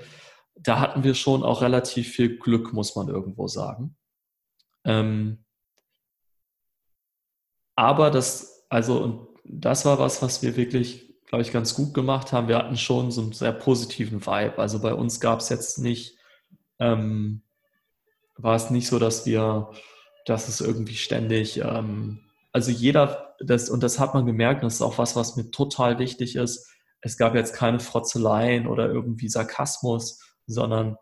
[0.56, 3.96] da hatten wir schon auch relativ viel Glück, muss man irgendwo sagen.
[4.84, 5.44] Ähm,
[7.76, 12.32] aber das, also, und das war was, was wir wirklich, glaube ich, ganz gut gemacht
[12.32, 12.48] haben.
[12.48, 14.58] Wir hatten schon so einen sehr positiven Vibe.
[14.58, 16.18] Also bei uns gab es jetzt nicht,
[16.78, 17.42] ähm,
[18.36, 19.70] war es nicht so, dass wir,
[20.26, 22.20] dass es irgendwie ständig, ähm,
[22.52, 25.98] also jeder das, und das hat man gemerkt, das ist auch was, was mir total
[25.98, 26.68] wichtig ist.
[27.00, 30.96] Es gab jetzt keine Frotzeleien oder irgendwie Sarkasmus, sondern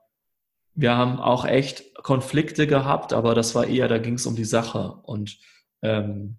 [0.75, 4.45] wir haben auch echt Konflikte gehabt, aber das war eher, da ging es um die
[4.45, 5.01] Sache.
[5.03, 5.39] Und,
[5.83, 6.39] ähm,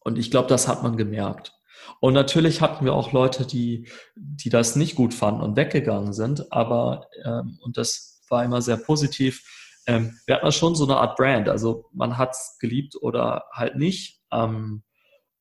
[0.00, 1.52] und ich glaube, das hat man gemerkt.
[2.00, 6.52] Und natürlich hatten wir auch Leute, die, die das nicht gut fanden und weggegangen sind,
[6.52, 9.44] aber, ähm, und das war immer sehr positiv,
[9.86, 11.48] ähm, wir hatten schon so eine Art Brand.
[11.48, 14.20] Also man hat es geliebt oder halt nicht.
[14.32, 14.82] Ähm,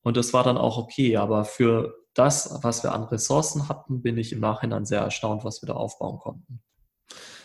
[0.05, 1.17] und das war dann auch okay.
[1.17, 5.63] Aber für das, was wir an Ressourcen hatten, bin ich im Nachhinein sehr erstaunt, was
[5.63, 6.61] wir da aufbauen konnten.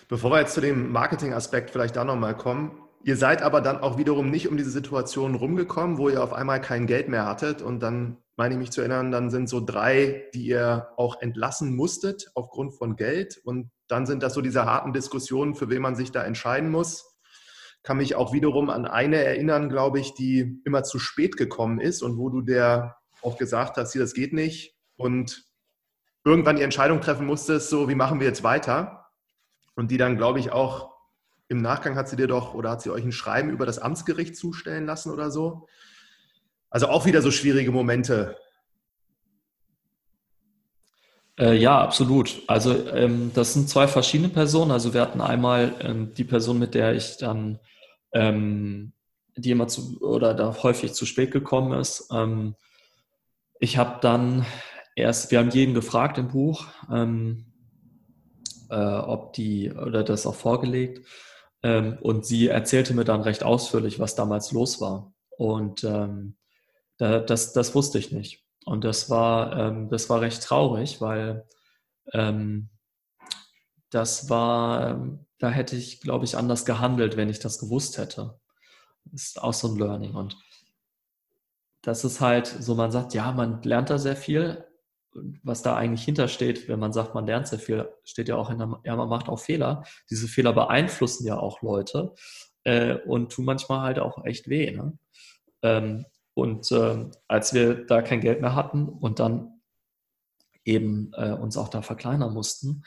[0.09, 3.97] Bevor wir jetzt zu dem Marketing-Aspekt vielleicht da nochmal kommen, ihr seid aber dann auch
[3.97, 7.81] wiederum nicht um diese Situation rumgekommen, wo ihr auf einmal kein Geld mehr hattet und
[7.81, 12.31] dann meine ich mich zu erinnern, dann sind so drei, die ihr auch entlassen musstet
[12.35, 16.13] aufgrund von Geld und dann sind das so diese harten Diskussionen, für wen man sich
[16.13, 17.10] da entscheiden muss
[17.83, 22.03] kann mich auch wiederum an eine erinnern, glaube ich, die immer zu spät gekommen ist
[22.03, 25.45] und wo du der auch gesagt hast, hier, das geht nicht und
[26.25, 29.01] irgendwann die Entscheidung treffen musstest, so, wie machen wir jetzt weiter?
[29.81, 30.95] und die dann, glaube ich, auch
[31.49, 34.37] im Nachgang hat sie dir doch oder hat sie euch ein Schreiben über das Amtsgericht
[34.37, 35.67] zustellen lassen oder so.
[36.69, 38.37] Also auch wieder so schwierige Momente.
[41.41, 42.43] Äh, ja, absolut.
[42.49, 44.71] Also ähm, das sind zwei verschiedene Personen.
[44.71, 47.59] Also wir hatten einmal ähm, die Person, mit der ich dann,
[48.13, 48.93] ähm,
[49.37, 52.11] die immer zu oder da häufig zu spät gekommen ist.
[52.13, 52.57] Ähm,
[53.59, 54.45] ich habe dann
[54.95, 57.47] erst, wir haben jeden gefragt im Buch, ähm,
[58.69, 61.07] äh, ob die oder das auch vorgelegt.
[61.63, 65.15] Ähm, und sie erzählte mir dann recht ausführlich, was damals los war.
[65.39, 68.45] Und da, das, das wusste ich nicht.
[68.71, 71.45] Und das war, ähm, das war recht traurig, weil
[72.13, 72.69] ähm,
[73.91, 78.39] das war, ähm, da hätte ich, glaube ich, anders gehandelt, wenn ich das gewusst hätte.
[79.07, 80.15] Das ist auch so ein Learning.
[80.15, 80.37] Und
[81.83, 84.65] das ist halt so, man sagt, ja, man lernt da sehr viel.
[85.43, 88.59] Was da eigentlich hintersteht, wenn man sagt, man lernt sehr viel, steht ja auch in
[88.59, 89.83] der, ja, man macht auch Fehler.
[90.11, 92.15] Diese Fehler beeinflussen ja auch Leute
[92.63, 94.71] äh, und tun manchmal halt auch echt weh.
[94.71, 94.97] Ne?
[95.63, 96.07] Ähm,
[96.41, 99.61] und äh, als wir da kein Geld mehr hatten und dann
[100.65, 102.83] eben äh, uns auch da verkleinern mussten,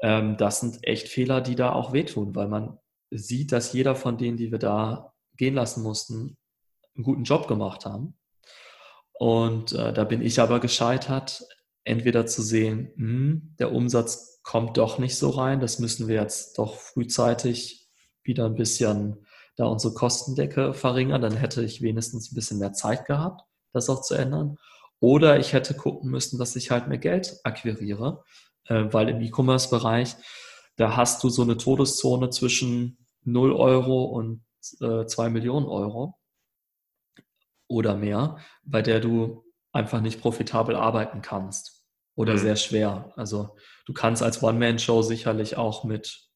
[0.00, 2.78] ähm, das sind echt Fehler, die da auch wehtun, weil man
[3.10, 6.36] sieht, dass jeder von denen, die wir da gehen lassen mussten,
[6.96, 8.18] einen guten Job gemacht haben.
[9.12, 11.44] Und äh, da bin ich aber gescheitert,
[11.84, 16.58] entweder zu sehen, hm, der Umsatz kommt doch nicht so rein, das müssen wir jetzt
[16.58, 17.88] doch frühzeitig
[18.24, 19.26] wieder ein bisschen
[19.60, 23.42] da unsere Kostendecke verringern, dann hätte ich wenigstens ein bisschen mehr Zeit gehabt,
[23.72, 24.56] das auch zu ändern.
[25.00, 28.24] Oder ich hätte gucken müssen, dass ich halt mehr Geld akquiriere,
[28.64, 30.16] äh, weil im E-Commerce-Bereich,
[30.76, 34.42] da hast du so eine Todeszone zwischen 0 Euro und
[34.80, 36.18] äh, 2 Millionen Euro
[37.68, 42.38] oder mehr, bei der du einfach nicht profitabel arbeiten kannst oder mhm.
[42.38, 43.12] sehr schwer.
[43.16, 46.29] Also du kannst als One-Man-Show sicherlich auch mit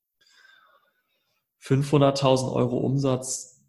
[1.64, 3.62] 500.000 Euro Umsatz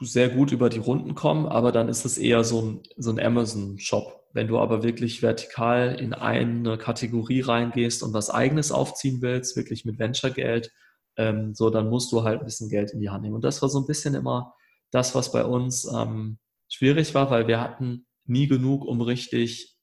[0.00, 3.20] sehr gut über die Runden kommen, aber dann ist es eher so ein, so ein
[3.20, 4.24] Amazon-Shop.
[4.32, 9.84] Wenn du aber wirklich vertikal in eine Kategorie reingehst und was eigenes aufziehen willst, wirklich
[9.86, 10.70] mit Venture-Geld,
[11.16, 13.34] ähm, so dann musst du halt ein bisschen Geld in die Hand nehmen.
[13.34, 14.54] Und das war so ein bisschen immer
[14.90, 16.38] das, was bei uns ähm,
[16.68, 19.76] schwierig war, weil wir hatten nie genug, um richtig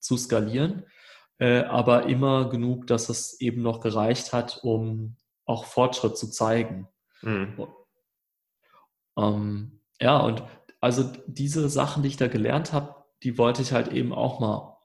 [0.00, 0.84] zu skalieren,
[1.38, 5.16] äh, aber immer genug, dass es eben noch gereicht hat, um
[5.50, 6.88] auch Fortschritt zu zeigen.
[7.22, 7.66] Mhm.
[9.18, 10.44] Ähm, ja, und
[10.80, 14.78] also diese Sachen, die ich da gelernt habe, die wollte ich halt eben auch mal,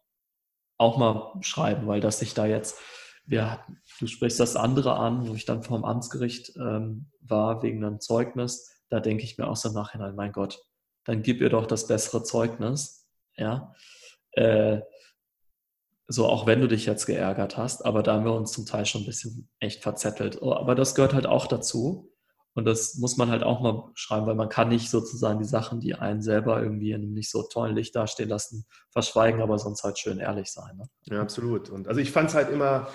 [0.77, 2.79] auch mal schreiben, weil dass ich da jetzt,
[3.27, 3.65] ja,
[3.99, 8.83] du sprichst das andere an, wo ich dann vom Amtsgericht ähm, war wegen einem Zeugnis,
[8.89, 10.59] da denke ich mir auch so im Nachhinein, mein Gott,
[11.05, 13.73] dann gib ihr doch das bessere Zeugnis, ja.
[14.31, 14.81] Äh,
[16.07, 18.85] so, auch wenn du dich jetzt geärgert hast, aber da haben wir uns zum Teil
[18.85, 20.39] schon ein bisschen echt verzettelt.
[20.41, 22.11] Oh, aber das gehört halt auch dazu.
[22.53, 25.81] Und das muss man halt auch mal schreiben, weil man kann nicht sozusagen die Sachen,
[25.81, 29.83] die einen selber irgendwie in einem nicht so tollen Licht dastehen lassen, verschweigen, aber sonst
[29.83, 30.77] halt schön ehrlich sein.
[30.77, 30.85] Ne?
[31.03, 31.69] Ja, absolut.
[31.69, 32.87] Und also ich fand es halt immer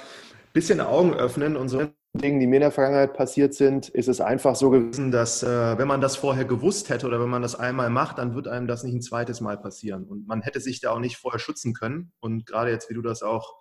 [0.53, 4.21] bisschen Augen öffnen und so Dingen, die mir in der Vergangenheit passiert sind, ist es
[4.21, 7.55] einfach so gewesen, dass äh, wenn man das vorher gewusst hätte oder wenn man das
[7.55, 10.05] einmal macht, dann wird einem das nicht ein zweites Mal passieren.
[10.05, 12.13] Und man hätte sich da auch nicht vorher schützen können.
[12.19, 13.55] Und gerade jetzt, wie du das auch,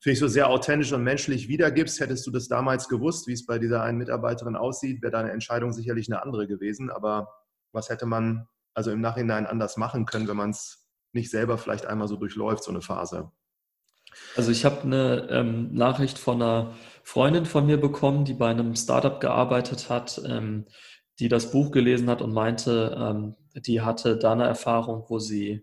[0.00, 3.46] finde ich, so sehr authentisch und menschlich wiedergibst, hättest du das damals gewusst, wie es
[3.46, 6.90] bei dieser einen Mitarbeiterin aussieht, wäre deine Entscheidung sicherlich eine andere gewesen.
[6.90, 7.28] Aber
[7.72, 11.86] was hätte man also im Nachhinein anders machen können, wenn man es nicht selber vielleicht
[11.86, 13.32] einmal so durchläuft, so eine Phase?
[14.36, 18.76] Also ich habe eine ähm, Nachricht von einer Freundin von mir bekommen, die bei einem
[18.76, 20.66] Startup gearbeitet hat, ähm,
[21.18, 25.62] die das Buch gelesen hat und meinte, ähm, die hatte da eine Erfahrung, wo sie,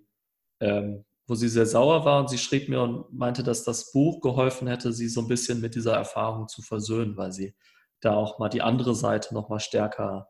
[0.60, 4.22] ähm, wo sie sehr sauer war und sie schrieb mir und meinte, dass das Buch
[4.22, 7.56] geholfen hätte, sie so ein bisschen mit dieser Erfahrung zu versöhnen, weil sie
[8.02, 10.30] da auch mal die andere Seite noch mal stärker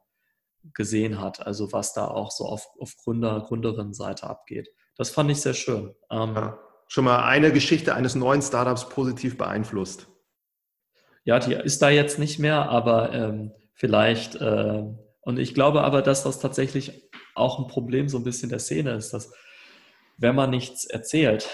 [0.73, 4.69] gesehen hat, also was da auch so auf, auf Gründer, Gründerinnen-Seite abgeht.
[4.97, 5.93] Das fand ich sehr schön.
[6.09, 10.07] Ähm, ja schon mal eine Geschichte eines neuen Startups positiv beeinflusst?
[11.23, 14.83] Ja, die ist da jetzt nicht mehr, aber ähm, vielleicht, äh,
[15.21, 18.91] und ich glaube aber, dass das tatsächlich auch ein Problem so ein bisschen der Szene
[18.91, 19.33] ist, dass
[20.17, 21.49] wenn man nichts erzählt,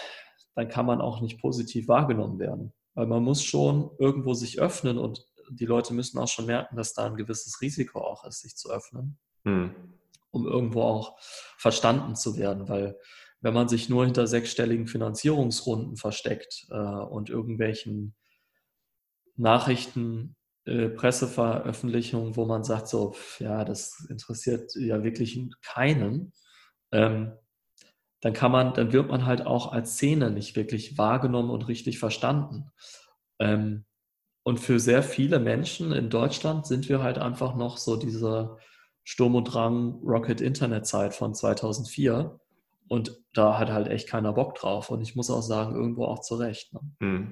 [0.55, 2.73] dann kann man auch nicht positiv wahrgenommen werden.
[2.93, 6.93] Weil man muss schon irgendwo sich öffnen und die Leute müssen auch schon merken, dass
[6.93, 9.73] da ein gewisses Risiko auch ist, sich zu öffnen, hm.
[10.31, 11.17] um irgendwo auch
[11.57, 12.67] verstanden zu werden.
[12.67, 12.97] Weil
[13.41, 18.15] wenn man sich nur hinter sechsstelligen Finanzierungsrunden versteckt äh, und irgendwelchen
[19.35, 26.33] Nachrichten, äh, Presseveröffentlichungen, wo man sagt, so, ja, das interessiert ja wirklich keinen,
[26.91, 27.33] ähm,
[28.21, 31.97] dann kann man, dann wird man halt auch als Szene nicht wirklich wahrgenommen und richtig
[31.97, 32.71] verstanden.
[33.39, 33.85] Ähm,
[34.43, 38.57] und für sehr viele Menschen in Deutschland sind wir halt einfach noch so diese
[39.03, 42.39] Sturm- und Drang Rocket-Internet-Zeit von 2004.
[42.91, 44.89] Und da hat halt echt keiner Bock drauf.
[44.89, 46.73] Und ich muss auch sagen, irgendwo auch zurecht.
[46.73, 46.81] Ne?
[46.99, 47.31] Hm.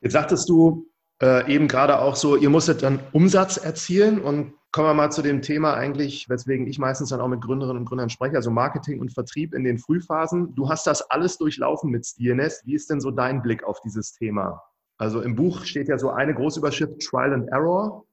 [0.00, 0.90] Jetzt sagtest du
[1.22, 5.22] äh, eben gerade auch so, ihr musstet dann Umsatz erzielen und kommen wir mal zu
[5.22, 8.98] dem Thema eigentlich, weswegen ich meistens dann auch mit Gründerinnen und Gründern spreche, also Marketing
[8.98, 10.56] und Vertrieb in den Frühphasen.
[10.56, 12.62] Du hast das alles durchlaufen mit DNS.
[12.64, 14.60] Wie ist denn so dein Blick auf dieses Thema?
[14.96, 18.06] Also im Buch steht ja so eine große Überschrift Trial and Error.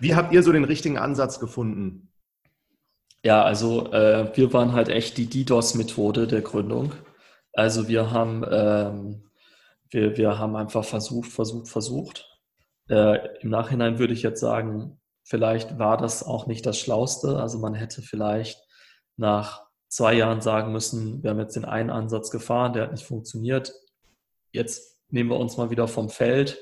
[0.00, 2.09] Wie habt ihr so den richtigen Ansatz gefunden?
[3.22, 6.92] Ja, also äh, wir waren halt echt die DDoS-Methode der Gründung.
[7.52, 9.30] Also wir haben, ähm,
[9.90, 12.30] wir, wir haben einfach versucht, versucht, versucht
[12.90, 17.38] äh, Im Nachhinein würde ich jetzt sagen, vielleicht war das auch nicht das Schlauste.
[17.38, 18.60] Also man hätte vielleicht
[19.16, 23.06] nach zwei Jahren sagen müssen, wir haben jetzt den einen Ansatz gefahren, der hat nicht
[23.06, 23.72] funktioniert.
[24.50, 26.58] Jetzt nehmen wir uns mal wieder vom Feld,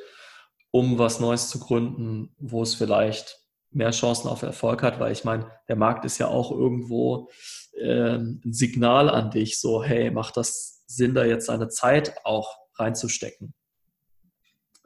[0.71, 3.38] um was Neues zu gründen, wo es vielleicht
[3.71, 7.31] mehr Chancen auf Erfolg hat, weil ich meine, der Markt ist ja auch irgendwo
[7.75, 12.57] äh, ein Signal an dich, so hey, macht das Sinn, da jetzt seine Zeit auch
[12.77, 13.55] reinzustecken?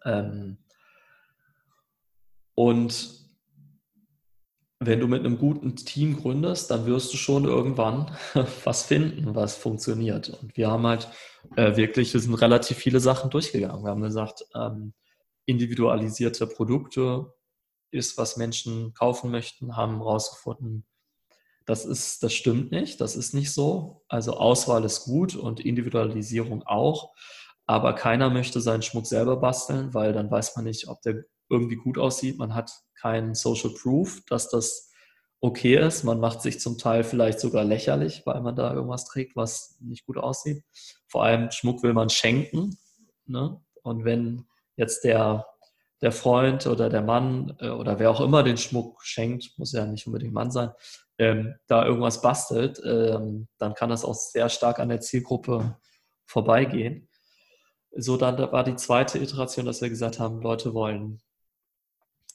[0.05, 0.59] Ähm,
[2.55, 3.23] und
[4.87, 8.11] wenn du mit einem guten Team gründest, dann wirst du schon irgendwann
[8.65, 10.31] was finden, was funktioniert.
[10.31, 11.09] Und wir haben halt
[11.57, 13.85] äh, wirklich, wir sind relativ viele Sachen durchgegangen.
[13.85, 14.93] Wir haben gesagt, ähm,
[15.47, 17.33] individualisierte Produkte
[17.93, 20.87] ist, was Menschen kaufen möchten, haben herausgefunden,
[21.67, 24.03] das ist, das stimmt nicht, das ist nicht so.
[24.09, 27.15] Also Auswahl ist gut und Individualisierung auch.
[27.67, 31.77] Aber keiner möchte seinen Schmuck selber basteln, weil dann weiß man nicht, ob der irgendwie
[31.77, 32.39] gut aussieht.
[32.39, 34.91] Man hat keinen Social Proof, dass das
[35.41, 36.03] okay ist.
[36.03, 40.07] Man macht sich zum Teil vielleicht sogar lächerlich, weil man da irgendwas trägt, was nicht
[40.07, 40.63] gut aussieht.
[41.09, 42.79] Vor allem Schmuck will man schenken.
[43.27, 43.61] Ne?
[43.83, 45.47] Und wenn jetzt der,
[46.03, 49.87] der Freund oder der Mann äh, oder wer auch immer den Schmuck schenkt, muss ja
[49.87, 50.71] nicht unbedingt Mann sein,
[51.19, 55.79] ähm, da irgendwas bastelt, ähm, dann kann das auch sehr stark an der Zielgruppe
[56.27, 57.09] vorbeigehen.
[57.95, 61.21] So, dann war die zweite Iteration, dass wir gesagt haben, Leute wollen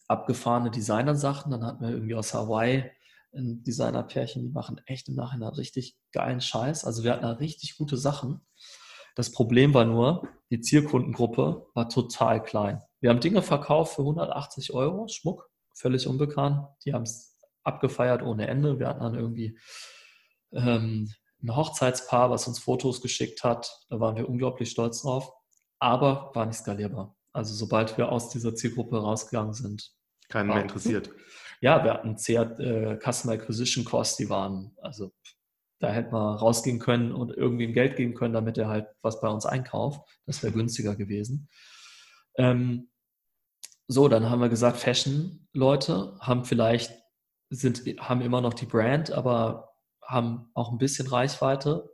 [0.08, 1.51] abgefahrene Designer-Sachen.
[1.51, 2.89] Dann hatten wir irgendwie aus Hawaii
[3.36, 6.86] ein Designer-Pärchen, die machen echt im Nachhinein richtig geilen Scheiß.
[6.86, 8.41] Also wir hatten da richtig gute Sachen.
[9.15, 12.82] Das Problem war nur, die Zielkundengruppe war total klein.
[12.99, 16.67] Wir haben Dinge verkauft für 180 Euro, Schmuck, völlig unbekannt.
[16.86, 18.79] Die haben es abgefeiert ohne Ende.
[18.79, 19.57] Wir hatten dann irgendwie
[20.51, 21.12] ähm,
[21.43, 23.86] ein Hochzeitspaar, was uns Fotos geschickt hat.
[23.89, 25.31] Da waren wir unglaublich stolz drauf,
[25.79, 27.15] aber war nicht skalierbar.
[27.33, 29.91] Also sobald wir aus dieser Zielgruppe rausgegangen sind,
[30.29, 31.12] keinen mehr interessiert.
[31.62, 35.12] Ja, wir hatten sehr äh, Customer Acquisition Costs, die waren, also
[35.79, 39.21] da hätten wir rausgehen können und irgendwie ihm Geld geben können, damit er halt was
[39.21, 40.01] bei uns einkauft.
[40.25, 41.49] Das wäre günstiger gewesen.
[42.38, 42.89] Ähm,
[43.88, 46.91] so, dann haben wir gesagt, Fashion-Leute haben vielleicht,
[47.50, 51.89] sind, haben immer noch die Brand, aber haben auch ein bisschen Reichweite.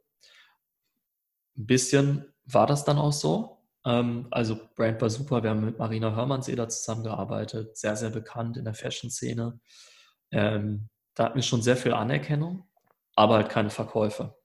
[1.58, 3.64] Ein bisschen war das dann auch so.
[3.86, 5.44] Ähm, also Brand war super.
[5.44, 9.60] Wir haben mit Marina Hörmannseder zusammengearbeitet, sehr, sehr bekannt in der Fashion-Szene.
[10.32, 12.68] Ähm, da hatten wir schon sehr viel Anerkennung,
[13.16, 14.36] aber halt keine Verkäufe.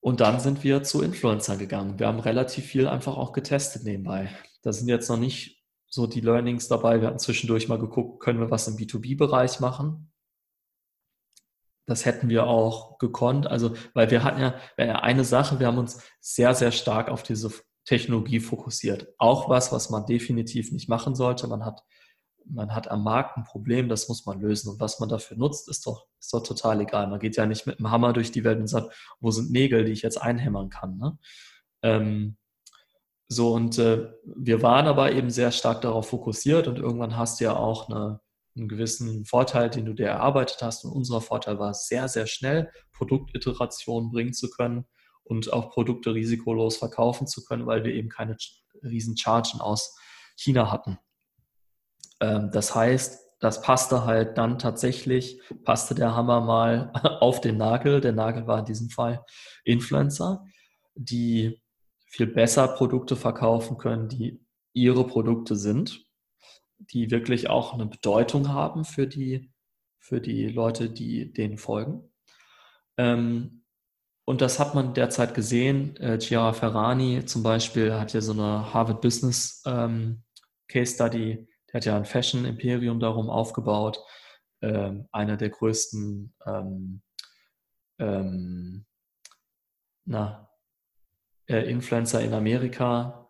[0.00, 1.98] Und dann sind wir zu Influencern gegangen.
[1.98, 4.30] Wir haben relativ viel einfach auch getestet nebenbei.
[4.62, 7.00] Da sind jetzt noch nicht so die Learnings dabei.
[7.00, 10.12] Wir hatten zwischendurch mal geguckt, können wir was im B2B-Bereich machen?
[11.88, 13.46] das hätten wir auch gekonnt.
[13.46, 17.50] Also, weil wir hatten ja eine Sache, wir haben uns sehr, sehr stark auf diese
[17.86, 19.08] Technologie fokussiert.
[19.16, 21.48] Auch was, was man definitiv nicht machen sollte.
[21.48, 21.82] Man hat,
[22.44, 24.70] man hat am Markt ein Problem, das muss man lösen.
[24.70, 27.06] Und was man dafür nutzt, ist doch, ist doch total egal.
[27.08, 29.84] Man geht ja nicht mit einem Hammer durch die Welt und sagt, wo sind Nägel,
[29.84, 30.98] die ich jetzt einhämmern kann.
[30.98, 31.18] Ne?
[31.82, 32.36] Ähm,
[33.28, 37.44] so, und äh, wir waren aber eben sehr stark darauf fokussiert und irgendwann hast du
[37.44, 38.20] ja auch eine,
[38.56, 40.84] einen gewissen Vorteil, den du dir erarbeitet hast.
[40.84, 44.86] Und unser Vorteil war sehr, sehr schnell Produktiterationen bringen zu können
[45.24, 48.36] und auch Produkte risikolos verkaufen zu können, weil wir eben keine
[48.82, 49.96] riesen Chargen aus
[50.36, 50.98] China hatten.
[52.20, 58.00] Ähm, das heißt, das passte halt dann tatsächlich, passte der Hammer mal auf den Nagel.
[58.00, 59.24] Der Nagel war in diesem Fall
[59.64, 60.44] Influencer,
[60.94, 61.60] die
[62.06, 64.40] viel besser Produkte verkaufen können, die
[64.72, 66.08] ihre Produkte sind
[66.78, 69.50] die wirklich auch eine Bedeutung haben für die,
[69.98, 72.10] für die Leute, die denen folgen.
[72.96, 73.64] Ähm,
[74.24, 75.96] und das hat man derzeit gesehen.
[75.96, 80.22] Äh, Chiara Ferrani zum Beispiel hat ja so eine Harvard Business ähm,
[80.68, 84.00] Case Study, der hat ja ein Fashion Imperium darum aufgebaut.
[84.60, 87.02] Ähm, einer der größten ähm,
[87.98, 88.86] ähm,
[90.04, 90.48] na,
[91.46, 93.28] äh, Influencer in Amerika,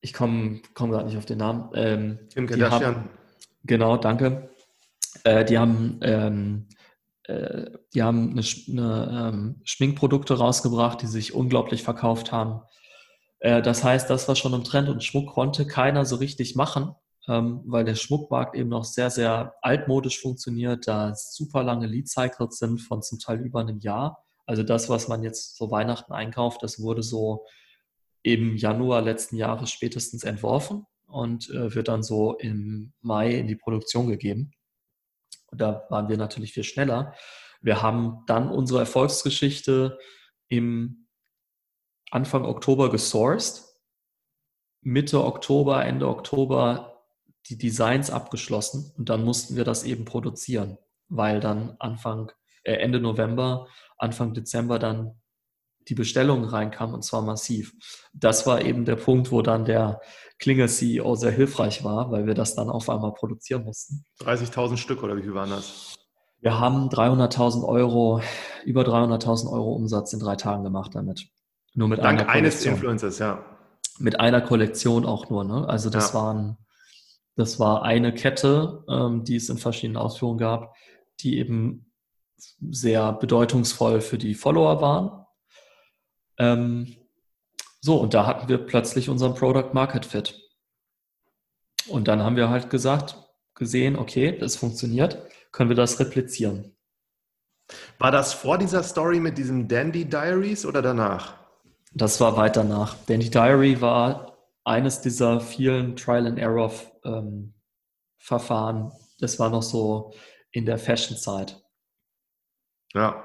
[0.00, 1.70] ich komme komm gerade nicht auf den Namen.
[1.74, 2.96] Ähm, Kim Kardashian.
[2.96, 3.10] Haben,
[3.64, 4.50] genau, danke.
[5.24, 6.68] Äh, die haben, ähm,
[7.24, 12.62] äh, die haben eine, eine ähm, Schminkprodukte rausgebracht, die sich unglaublich verkauft haben.
[13.40, 16.94] Äh, das heißt, das war schon im Trend und Schmuck konnte keiner so richtig machen,
[17.26, 22.78] weil der Schmuckmarkt eben noch sehr, sehr altmodisch funktioniert, da super lange Lead Cycles sind
[22.78, 24.24] von zum Teil über einem Jahr.
[24.46, 27.44] Also das, was man jetzt vor Weihnachten einkauft, das wurde so
[28.22, 33.56] im Januar letzten Jahres spätestens entworfen und äh, wird dann so im Mai in die
[33.56, 34.52] Produktion gegeben.
[35.46, 37.14] Und da waren wir natürlich viel schneller.
[37.60, 39.98] Wir haben dann unsere Erfolgsgeschichte
[40.48, 41.08] im
[42.10, 43.64] Anfang Oktober gesourced.
[44.82, 46.95] Mitte Oktober, Ende Oktober
[47.48, 50.78] die Designs abgeschlossen und dann mussten wir das eben produzieren,
[51.08, 52.32] weil dann Anfang,
[52.64, 53.68] äh Ende November,
[53.98, 55.20] Anfang Dezember dann
[55.88, 57.72] die Bestellungen reinkamen und zwar massiv.
[58.12, 60.00] Das war eben der Punkt, wo dann der
[60.38, 64.04] Klinge-CEO sehr hilfreich war, weil wir das dann auf einmal produzieren mussten.
[64.20, 65.96] 30.000 Stück oder wie viel waren das?
[66.40, 68.20] Wir haben 300.000 Euro,
[68.64, 71.26] über 300.000 Euro Umsatz in drei Tagen gemacht damit.
[71.74, 73.44] Nur mit Dank einer eines Influencers, ja.
[73.98, 75.66] Mit einer Kollektion auch nur, ne?
[75.68, 76.20] Also das ja.
[76.20, 76.58] waren,
[77.36, 80.74] das war eine Kette, ähm, die es in verschiedenen Ausführungen gab,
[81.20, 81.92] die eben
[82.36, 85.26] sehr bedeutungsvoll für die Follower waren
[86.38, 86.96] ähm,
[87.80, 90.40] so, und da hatten wir plötzlich unseren Product Market Fit.
[91.88, 93.16] Und dann haben wir halt gesagt,
[93.54, 95.22] gesehen, okay, das funktioniert,
[95.52, 96.76] können wir das replizieren.
[97.98, 101.34] War das vor dieser Story mit diesem Dandy Diaries oder danach?
[101.92, 102.96] Das war weit danach.
[103.06, 104.35] Dandy Diary war
[104.66, 106.72] eines dieser vielen Trial and Error
[107.04, 107.54] ähm,
[108.18, 108.92] Verfahren.
[109.20, 110.12] Das war noch so
[110.50, 111.62] in der Fashion-Zeit.
[112.92, 113.24] Ja.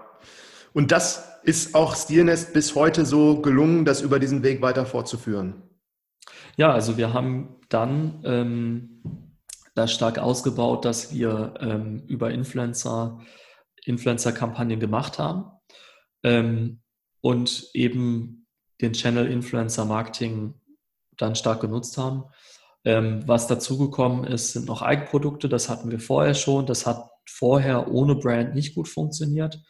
[0.73, 5.63] Und das ist auch Stilnest bis heute so gelungen, das über diesen Weg weiter fortzuführen?
[6.57, 9.37] Ja, also wir haben dann ähm,
[9.73, 13.19] da stark ausgebaut, dass wir ähm, über Influencer
[13.85, 15.45] Influencer-Kampagnen gemacht haben
[16.21, 16.81] ähm,
[17.21, 18.45] und eben
[18.79, 20.60] den Channel Influencer Marketing
[21.21, 22.23] dann stark genutzt haben.
[22.83, 25.47] Ähm, was dazugekommen ist, sind noch Eigenprodukte.
[25.47, 26.65] Das hatten wir vorher schon.
[26.65, 29.61] Das hat vorher ohne Brand nicht gut funktioniert.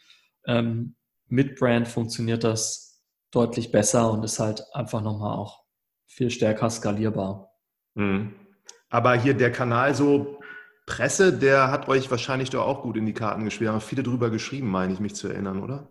[0.46, 0.96] Ähm,
[1.28, 5.62] mit Brand funktioniert das deutlich besser und ist halt einfach nochmal auch
[6.06, 7.50] viel stärker skalierbar.
[7.94, 8.34] Mhm.
[8.88, 10.38] Aber hier der Kanal so
[10.86, 13.70] Presse, der hat euch wahrscheinlich doch auch gut in die Karten gespielt.
[13.70, 15.88] Haben viele drüber geschrieben, meine ich mich zu erinnern, oder?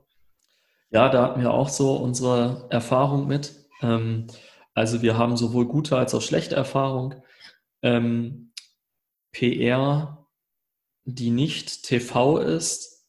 [0.92, 3.56] Ja, da hatten wir auch so unsere Erfahrung mit.
[3.82, 4.28] Ähm,
[4.74, 7.16] also wir haben sowohl gute als auch schlechte Erfahrung.
[7.82, 8.54] Ähm,
[9.32, 10.28] PR,
[11.04, 13.08] die nicht TV ist,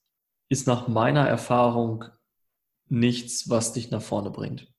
[0.49, 2.05] ist nach meiner Erfahrung
[2.89, 4.73] nichts, was dich nach vorne bringt.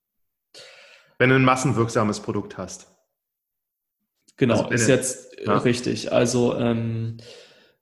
[1.18, 2.88] Wenn du ein massenwirksames Produkt hast.
[4.38, 5.58] Genau, also ist jetzt ja.
[5.58, 6.12] richtig.
[6.12, 7.18] Also ähm,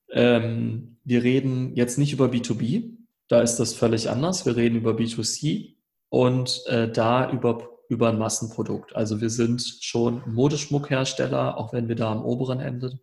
[0.10, 2.97] ähm, wir reden jetzt nicht über B2B,
[3.28, 4.45] da ist das völlig anders.
[4.45, 5.76] Wir reden über B2C
[6.10, 8.96] und äh, da über, über ein Massenprodukt.
[8.96, 12.98] Also wir sind schon Modeschmuckhersteller, auch wenn wir da am oberen Ende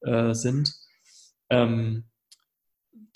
[0.00, 0.74] äh, sind.
[1.50, 2.04] Ähm,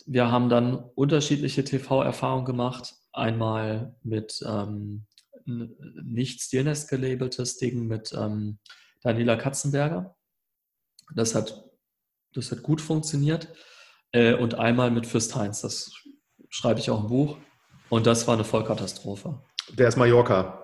[0.05, 5.07] wir haben dann unterschiedliche TV-Erfahrungen gemacht einmal mit ähm,
[5.47, 8.59] nicht Stilnest gelabeltes Ding mit ähm,
[9.03, 10.15] Daniela Katzenberger.
[11.15, 11.65] Das hat,
[12.35, 13.49] das hat gut funktioniert.
[14.13, 15.63] Äh, und einmal mit Fürst Heinz.
[15.63, 15.91] Das
[16.51, 17.39] schreibe ich auch im Buch.
[17.89, 19.43] Und das war eine Vollkatastrophe.
[19.73, 20.64] Der ist Mallorca.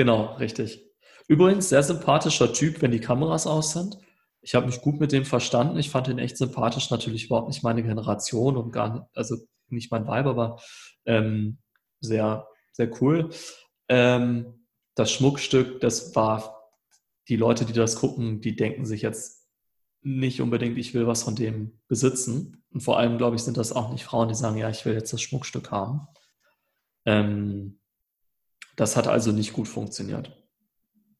[0.00, 0.82] Genau, richtig.
[1.28, 3.98] Übrigens, sehr sympathischer Typ, wenn die Kameras aus sind.
[4.40, 5.76] Ich habe mich gut mit dem verstanden.
[5.76, 6.88] Ich fand ihn echt sympathisch.
[6.88, 9.36] Natürlich überhaupt nicht meine Generation und gar nicht, also
[9.68, 10.58] nicht mein Vibe, aber
[11.04, 11.58] ähm,
[12.00, 13.28] sehr, sehr cool.
[13.90, 16.62] Ähm, das Schmuckstück, das war,
[17.28, 19.50] die Leute, die das gucken, die denken sich jetzt
[20.00, 22.64] nicht unbedingt, ich will was von dem besitzen.
[22.70, 24.94] Und vor allem, glaube ich, sind das auch nicht Frauen, die sagen, ja, ich will
[24.94, 26.06] jetzt das Schmuckstück haben.
[27.04, 27.79] Ähm,
[28.80, 30.32] das hat also nicht gut funktioniert.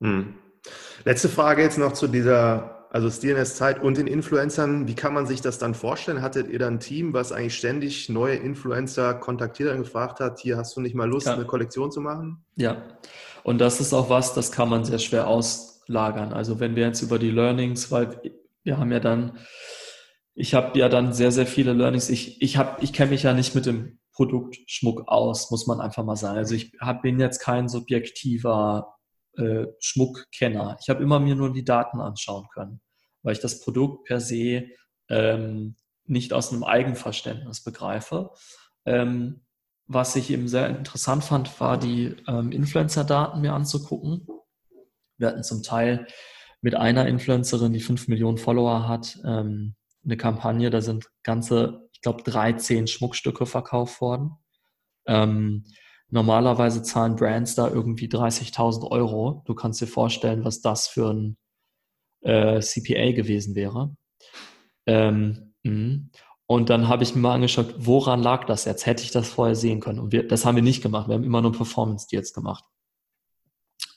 [0.01, 0.35] Hm.
[1.05, 5.27] Letzte Frage jetzt noch zu dieser also Stilness Zeit und den Influencern, wie kann man
[5.27, 6.23] sich das dann vorstellen?
[6.23, 10.57] Hattet ihr dann ein Team, was eigentlich ständig neue Influencer kontaktiert und gefragt hat, hier
[10.57, 11.35] hast du nicht mal Lust, ja.
[11.35, 12.43] eine Kollektion zu machen?
[12.57, 12.83] Ja,
[13.43, 16.33] und das ist auch was, das kann man sehr schwer auslagern.
[16.33, 18.21] Also wenn wir jetzt über die Learnings, weil
[18.65, 19.39] wir haben ja dann,
[20.35, 22.09] ich habe ja dann sehr, sehr viele Learnings.
[22.09, 26.15] Ich, ich, ich kenne mich ja nicht mit dem Produktschmuck aus, muss man einfach mal
[26.15, 26.37] sagen.
[26.37, 28.99] Also ich hab, bin jetzt kein subjektiver
[29.39, 30.77] äh, Schmuckkenner.
[30.83, 32.83] Ich habe immer mir nur die Daten anschauen können,
[33.23, 34.67] weil ich das Produkt per se
[35.09, 38.33] ähm, nicht aus einem Eigenverständnis begreife.
[38.85, 39.41] Ähm,
[39.87, 44.27] was ich eben sehr interessant fand, war die ähm, Influencer-Daten mir anzugucken.
[45.17, 46.07] Wir hatten zum Teil
[46.61, 52.03] mit einer Influencerin, die fünf Millionen Follower hat, ähm, eine Kampagne, da sind ganze, ich
[52.03, 54.39] glaube, 13 Schmuckstücke verkauft worden.
[55.07, 55.65] Ähm,
[56.09, 59.43] normalerweise zahlen Brands da irgendwie 30.000 Euro.
[59.45, 61.37] Du kannst dir vorstellen, was das für ein
[62.23, 63.95] äh, CPA gewesen wäre.
[64.87, 66.11] Ähm, mhm.
[66.47, 68.87] und dann habe ich mir mal angeschaut, woran lag das jetzt?
[68.87, 69.99] Hätte ich das vorher sehen können?
[69.99, 71.07] Und wir, das haben wir nicht gemacht.
[71.07, 72.65] Wir haben immer nur Performance-Deals gemacht.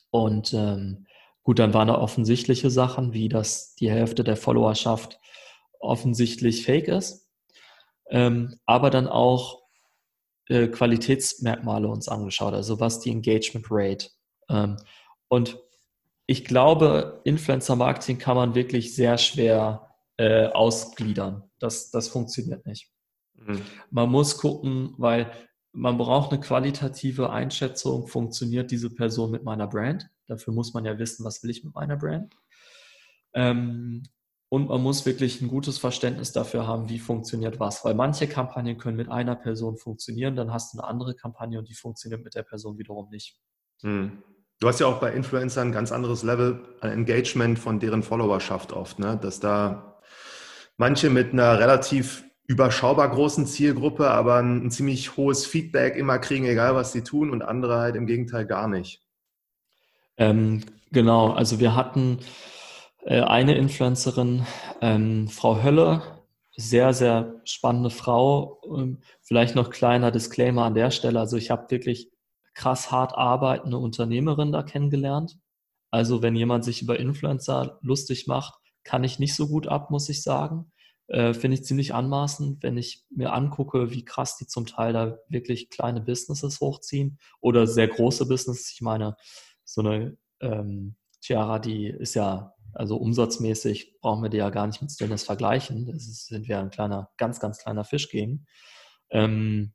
[0.09, 1.07] Und ähm,
[1.43, 5.21] gut, dann waren da offensichtliche Sachen, wie dass die Hälfte der Followerschaft
[5.79, 7.22] offensichtlich fake ist,
[8.09, 9.63] ähm, aber dann auch
[10.47, 14.09] äh, Qualitätsmerkmale uns angeschaut, also was die Engagement Rate.
[14.49, 14.77] Ähm,
[15.29, 15.57] und
[16.27, 19.87] ich glaube, Influencer-Marketing kann man wirklich sehr schwer
[20.17, 21.43] äh, ausgliedern.
[21.59, 22.91] Das, das funktioniert nicht.
[23.35, 23.61] Mhm.
[23.89, 25.31] Man muss gucken, weil
[25.71, 30.09] man braucht eine qualitative Einschätzung, funktioniert diese Person mit meiner Brand?
[30.27, 32.35] Dafür muss man ja wissen, was will ich mit meiner Brand?
[33.33, 34.03] Ähm,
[34.53, 37.83] und man muss wirklich ein gutes Verständnis dafür haben, wie funktioniert was.
[37.83, 41.67] Weil manche Kampagnen können mit einer Person funktionieren, dann hast du eine andere Kampagne und
[41.69, 43.35] die funktioniert mit der Person wiederum nicht.
[43.81, 44.21] Hm.
[44.59, 48.73] Du hast ja auch bei Influencern ein ganz anderes Level an Engagement von deren Followerschaft
[48.73, 49.17] oft, ne?
[49.19, 49.99] dass da
[50.77, 56.45] manche mit einer relativ überschaubar großen Zielgruppe, aber ein, ein ziemlich hohes Feedback immer kriegen,
[56.45, 59.01] egal was sie tun, und andere halt im Gegenteil gar nicht.
[60.15, 62.19] Ähm, genau, also wir hatten
[63.05, 64.45] eine Influencerin,
[64.81, 66.01] ähm, Frau Hölle,
[66.55, 68.61] sehr, sehr spannende Frau.
[68.65, 71.19] Ähm, vielleicht noch kleiner Disclaimer an der Stelle.
[71.19, 72.11] Also ich habe wirklich
[72.53, 75.37] krass hart arbeitende Unternehmerin da kennengelernt.
[75.91, 80.09] Also wenn jemand sich über Influencer lustig macht, kann ich nicht so gut ab, muss
[80.09, 80.71] ich sagen.
[81.07, 85.17] Äh, Finde ich ziemlich anmaßend, wenn ich mir angucke, wie krass die zum Teil da
[85.29, 88.71] wirklich kleine Businesses hochziehen oder sehr große Businesses.
[88.73, 89.15] Ich meine,
[89.63, 94.81] so eine ähm, Chiara, die ist ja also umsatzmäßig brauchen wir die ja gar nicht
[94.81, 95.85] mit Stillness vergleichen.
[95.85, 98.45] Das ist, sind wir ein kleiner, ganz, ganz kleiner Fisch gegen.
[99.09, 99.73] Ähm,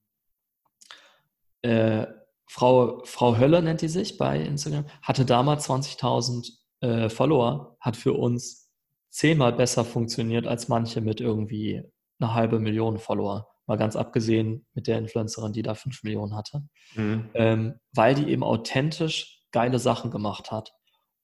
[1.62, 2.06] äh,
[2.46, 8.14] Frau, Frau Hölle nennt die sich bei Instagram, hatte damals 20.000 äh, Follower, hat für
[8.14, 8.72] uns
[9.10, 11.82] zehnmal besser funktioniert als manche mit irgendwie
[12.20, 13.48] eine halbe Million Follower.
[13.66, 16.62] Mal ganz abgesehen mit der Influencerin, die da fünf Millionen hatte.
[16.94, 17.28] Mhm.
[17.34, 20.72] Ähm, weil die eben authentisch geile Sachen gemacht hat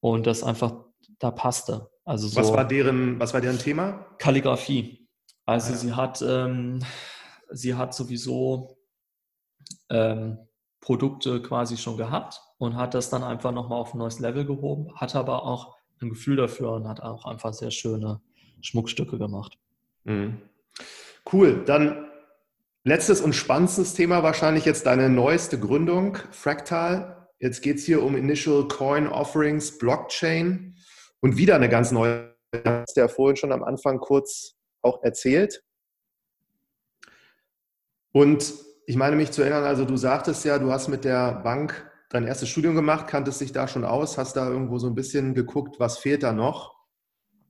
[0.00, 0.84] und das einfach
[1.24, 1.90] da passte.
[2.04, 4.06] Also so was war deren, was war deren Thema?
[4.18, 5.08] Kalligrafie.
[5.46, 5.78] Also ah, ja.
[5.78, 6.80] sie hat, ähm,
[7.50, 8.76] sie hat sowieso
[9.88, 10.38] ähm,
[10.80, 14.94] Produkte quasi schon gehabt und hat das dann einfach nochmal auf ein neues Level gehoben,
[14.96, 18.20] hat aber auch ein Gefühl dafür und hat auch einfach sehr schöne
[18.60, 19.58] Schmuckstücke gemacht.
[20.04, 20.42] Mhm.
[21.32, 21.64] Cool.
[21.64, 22.06] Dann
[22.84, 27.28] letztes und spannendstes Thema wahrscheinlich jetzt deine neueste Gründung, Fractal.
[27.38, 30.73] Jetzt geht es hier um Initial Coin Offerings, Blockchain.
[31.24, 35.64] Und wieder eine ganz neue, hast du ja vorhin schon am Anfang kurz auch erzählt.
[38.12, 38.52] Und
[38.86, 42.26] ich meine mich zu erinnern, also du sagtest ja, du hast mit der Bank dein
[42.26, 45.80] erstes Studium gemacht, kanntest dich da schon aus, hast da irgendwo so ein bisschen geguckt,
[45.80, 46.76] was fehlt da noch.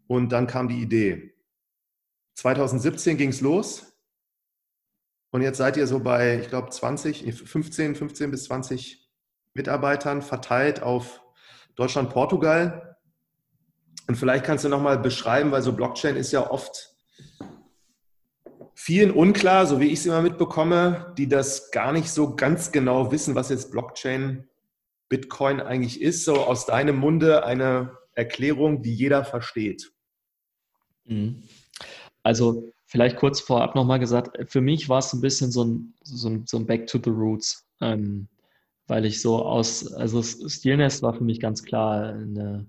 [0.07, 1.35] Und dann kam die Idee.
[2.37, 3.99] 2017 ging es los.
[5.33, 9.11] Und jetzt seid ihr so bei, ich glaube, 20, 15, 15 bis 20
[9.53, 11.25] Mitarbeitern verteilt auf
[11.75, 12.94] Deutschland, Portugal.
[14.07, 16.95] Und vielleicht kannst du nochmal beschreiben, weil so Blockchain ist ja oft
[18.75, 23.13] vielen unklar, so wie ich es immer mitbekomme, die das gar nicht so ganz genau
[23.13, 24.47] wissen, was jetzt Blockchain,
[25.09, 26.25] Bitcoin eigentlich ist.
[26.25, 29.93] So aus deinem Munde eine Erklärung, die jeder versteht.
[31.05, 31.43] Mhm.
[32.23, 36.29] Also vielleicht kurz vorab nochmal gesagt, für mich war es ein bisschen so ein, so
[36.29, 38.29] ein, so ein Back to the Roots, ähm,
[38.87, 42.67] weil ich so aus, also Steelnest war für mich ganz klar eine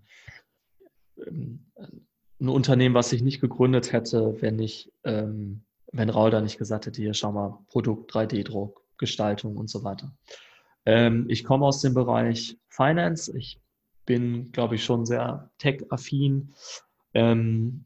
[1.17, 6.85] ein Unternehmen, was ich nicht gegründet hätte, wenn ich, ähm, wenn Raul da nicht gesagt
[6.85, 10.13] hätte, hier schau mal, Produkt, 3D-Druck, Gestaltung und so weiter.
[10.85, 13.35] Ähm, ich komme aus dem Bereich Finance.
[13.37, 13.59] Ich
[14.05, 16.53] bin, glaube ich, schon sehr tech-affin.
[17.13, 17.85] Ähm,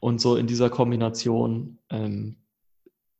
[0.00, 2.36] und so in dieser Kombination ähm,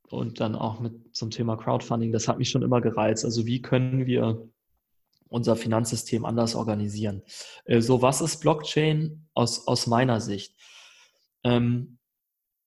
[0.09, 3.23] und dann auch mit zum Thema Crowdfunding, das hat mich schon immer gereizt.
[3.23, 4.47] Also wie können wir
[5.31, 7.23] unser Finanzsystem anders organisieren.
[7.65, 10.55] Äh, so, was ist Blockchain aus, aus meiner Sicht?
[11.43, 11.97] Ähm,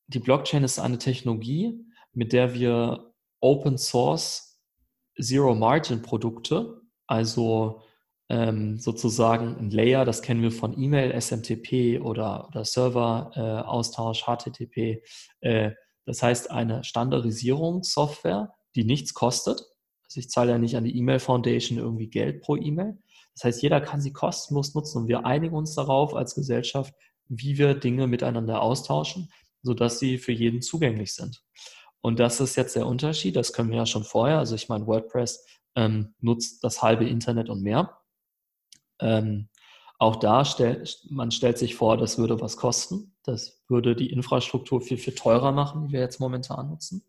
[0.07, 4.61] die Blockchain ist eine Technologie, mit der wir Open Source
[5.21, 7.83] Zero Margin Produkte, also
[8.29, 15.03] ähm, sozusagen ein Layer, das kennen wir von E-Mail, SMTP oder, oder Server-Austausch, äh, HTTP.
[15.41, 15.73] Äh,
[16.07, 19.63] das heißt eine Standardisierungssoftware, die nichts kostet,
[20.15, 22.97] also ich zahle ja nicht an die E-Mail Foundation irgendwie Geld pro E-Mail.
[23.35, 26.95] Das heißt, jeder kann sie kostenlos nutzen und wir einigen uns darauf als Gesellschaft,
[27.27, 31.43] wie wir Dinge miteinander austauschen, sodass sie für jeden zugänglich sind.
[32.01, 34.39] Und das ist jetzt der Unterschied, das können wir ja schon vorher.
[34.39, 35.45] Also ich meine, WordPress
[35.75, 37.99] ähm, nutzt das halbe Internet und mehr.
[39.01, 39.49] Ähm,
[39.99, 43.17] auch da stellt man stellt sich vor, das würde was kosten.
[43.25, 47.05] Das würde die Infrastruktur viel, viel teurer machen, die wir jetzt momentan nutzen.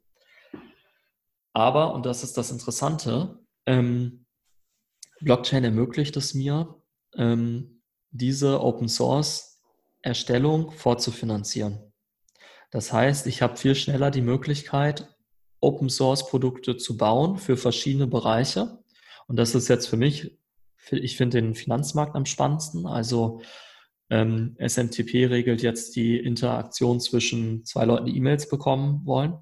[1.55, 4.25] Aber, und das ist das Interessante, ähm,
[5.21, 6.75] Blockchain ermöglicht es mir,
[7.15, 7.81] ähm,
[8.11, 9.61] diese Open Source
[10.01, 11.93] Erstellung vorzufinanzieren.
[12.71, 15.15] Das heißt, ich habe viel schneller die Möglichkeit,
[15.61, 18.79] Open Source Produkte zu bauen für verschiedene Bereiche.
[19.27, 20.37] Und das ist jetzt für mich,
[20.91, 22.85] ich finde den Finanzmarkt am spannendsten.
[22.85, 23.41] Also
[24.09, 29.37] ähm, SMTP regelt jetzt die Interaktion zwischen zwei Leuten, die E-Mails bekommen wollen.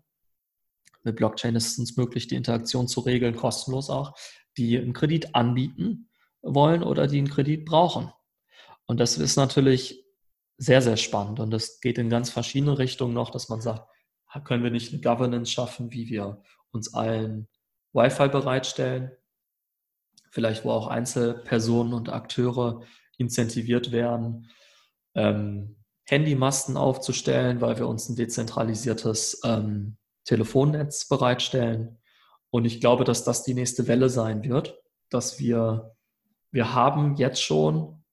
[1.03, 4.13] Mit Blockchain ist es uns möglich, die Interaktion zu regeln, kostenlos auch,
[4.57, 6.09] die einen Kredit anbieten
[6.41, 8.11] wollen oder die einen Kredit brauchen.
[8.85, 10.05] Und das ist natürlich
[10.57, 11.39] sehr, sehr spannend.
[11.39, 13.87] Und das geht in ganz verschiedene Richtungen noch, dass man sagt,
[14.45, 16.41] können wir nicht eine Governance schaffen, wie wir
[16.71, 17.47] uns allen
[17.93, 19.11] Wi-Fi bereitstellen?
[20.31, 22.81] Vielleicht, wo auch Einzelpersonen und Akteure
[23.17, 24.49] incentiviert werden,
[25.13, 31.99] ähm, Handymasten aufzustellen, weil wir uns ein dezentralisiertes ähm, Telefonnetz bereitstellen.
[32.49, 35.95] Und ich glaube, dass das die nächste Welle sein wird, dass wir,
[36.51, 38.03] wir haben jetzt schon,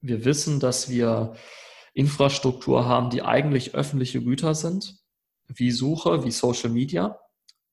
[0.00, 1.34] wir wissen, dass wir
[1.94, 4.98] Infrastruktur haben, die eigentlich öffentliche Güter sind,
[5.46, 7.20] wie Suche, wie Social Media,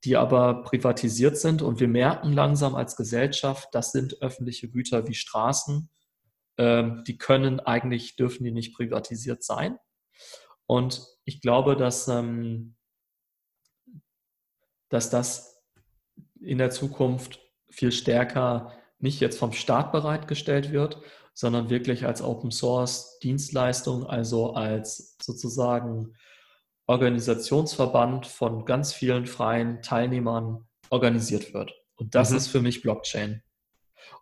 [0.03, 1.61] die aber privatisiert sind.
[1.61, 5.89] Und wir merken langsam als Gesellschaft, das sind öffentliche Güter wie Straßen.
[6.57, 9.77] Ähm, die können eigentlich, dürfen die nicht privatisiert sein.
[10.65, 12.75] Und ich glaube, dass, ähm,
[14.89, 15.61] dass das
[16.41, 21.01] in der Zukunft viel stärker nicht jetzt vom Staat bereitgestellt wird,
[21.33, 26.15] sondern wirklich als Open Source Dienstleistung, also als sozusagen
[26.85, 31.71] Organisationsverband von ganz vielen freien Teilnehmern organisiert wird.
[31.95, 32.37] Und das mhm.
[32.37, 33.43] ist für mich Blockchain.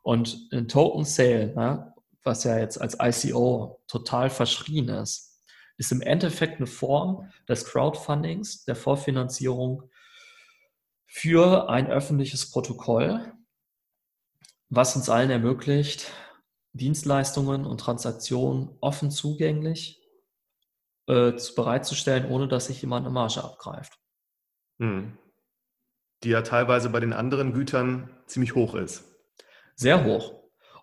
[0.03, 1.93] Und ein Token Sale, ne,
[2.24, 5.41] was ja jetzt als ICO total verschrien ist,
[5.78, 9.89] ist im Endeffekt eine Form des Crowdfundings, der Vorfinanzierung
[11.08, 13.34] für ein öffentliches Protokoll,
[14.70, 16.12] was uns allen ermöglicht,
[16.74, 20.01] Dienstleistungen und Transaktionen offen zugänglich
[21.08, 23.97] äh, bereitzustellen, ohne dass sich jemand eine Marge abgreift.
[24.80, 25.18] Hm.
[26.24, 29.05] Die ja teilweise bei den anderen Gütern ziemlich hoch ist.
[29.76, 30.34] Sehr hoch.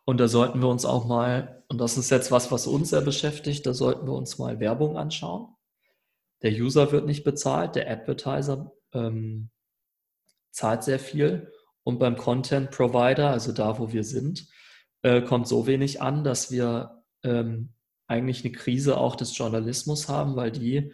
[0.05, 3.01] Und da sollten wir uns auch mal, und das ist jetzt was, was uns sehr
[3.01, 5.55] beschäftigt, da sollten wir uns mal Werbung anschauen.
[6.43, 9.51] Der User wird nicht bezahlt, der Advertiser ähm,
[10.55, 11.53] zahlt sehr viel.
[11.83, 14.47] Und beim Content Provider, also da, wo wir sind,
[15.03, 17.75] äh, kommt so wenig an, dass wir ähm,
[18.07, 20.93] eigentlich eine Krise auch des Journalismus haben, weil die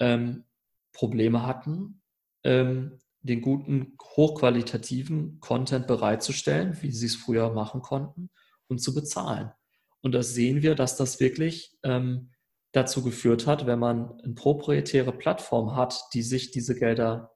[0.00, 0.44] ähm,
[0.92, 2.02] Probleme hatten,
[2.44, 8.30] ähm, den guten, hochqualitativen Content bereitzustellen, wie sie es früher machen konnten,
[8.66, 9.52] und zu bezahlen.
[10.00, 12.32] Und das sehen wir, dass das wirklich ähm,
[12.72, 17.32] dazu geführt hat, wenn man eine proprietäre Plattform hat, die sich diese Gelder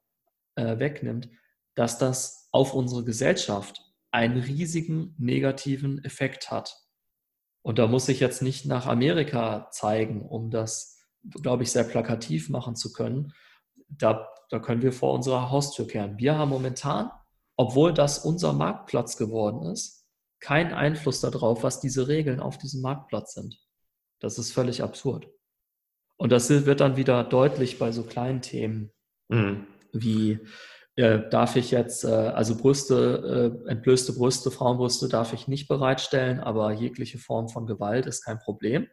[0.55, 1.29] äh, wegnimmt,
[1.77, 6.75] dass das auf unsere Gesellschaft einen riesigen negativen Effekt hat.
[7.61, 10.97] Und da muss ich jetzt nicht nach Amerika zeigen, um das,
[11.43, 13.31] glaube ich, sehr plakativ machen zu können.
[13.89, 16.17] Da, da können wir vor unserer Haustür kehren.
[16.17, 17.11] Wir haben momentan,
[17.57, 20.07] obwohl das unser Marktplatz geworden ist,
[20.39, 23.59] keinen Einfluss darauf, was diese Regeln auf diesem Marktplatz sind.
[24.19, 25.27] Das ist völlig absurd.
[26.15, 28.91] Und das wird dann wieder deutlich bei so kleinen Themen
[29.27, 29.67] mhm.
[29.91, 30.39] wie
[30.97, 36.39] äh, darf ich jetzt, äh, also Brüste, äh, entblößte Brüste, Frauenbrüste darf ich nicht bereitstellen,
[36.39, 38.87] aber jegliche Form von Gewalt ist kein Problem.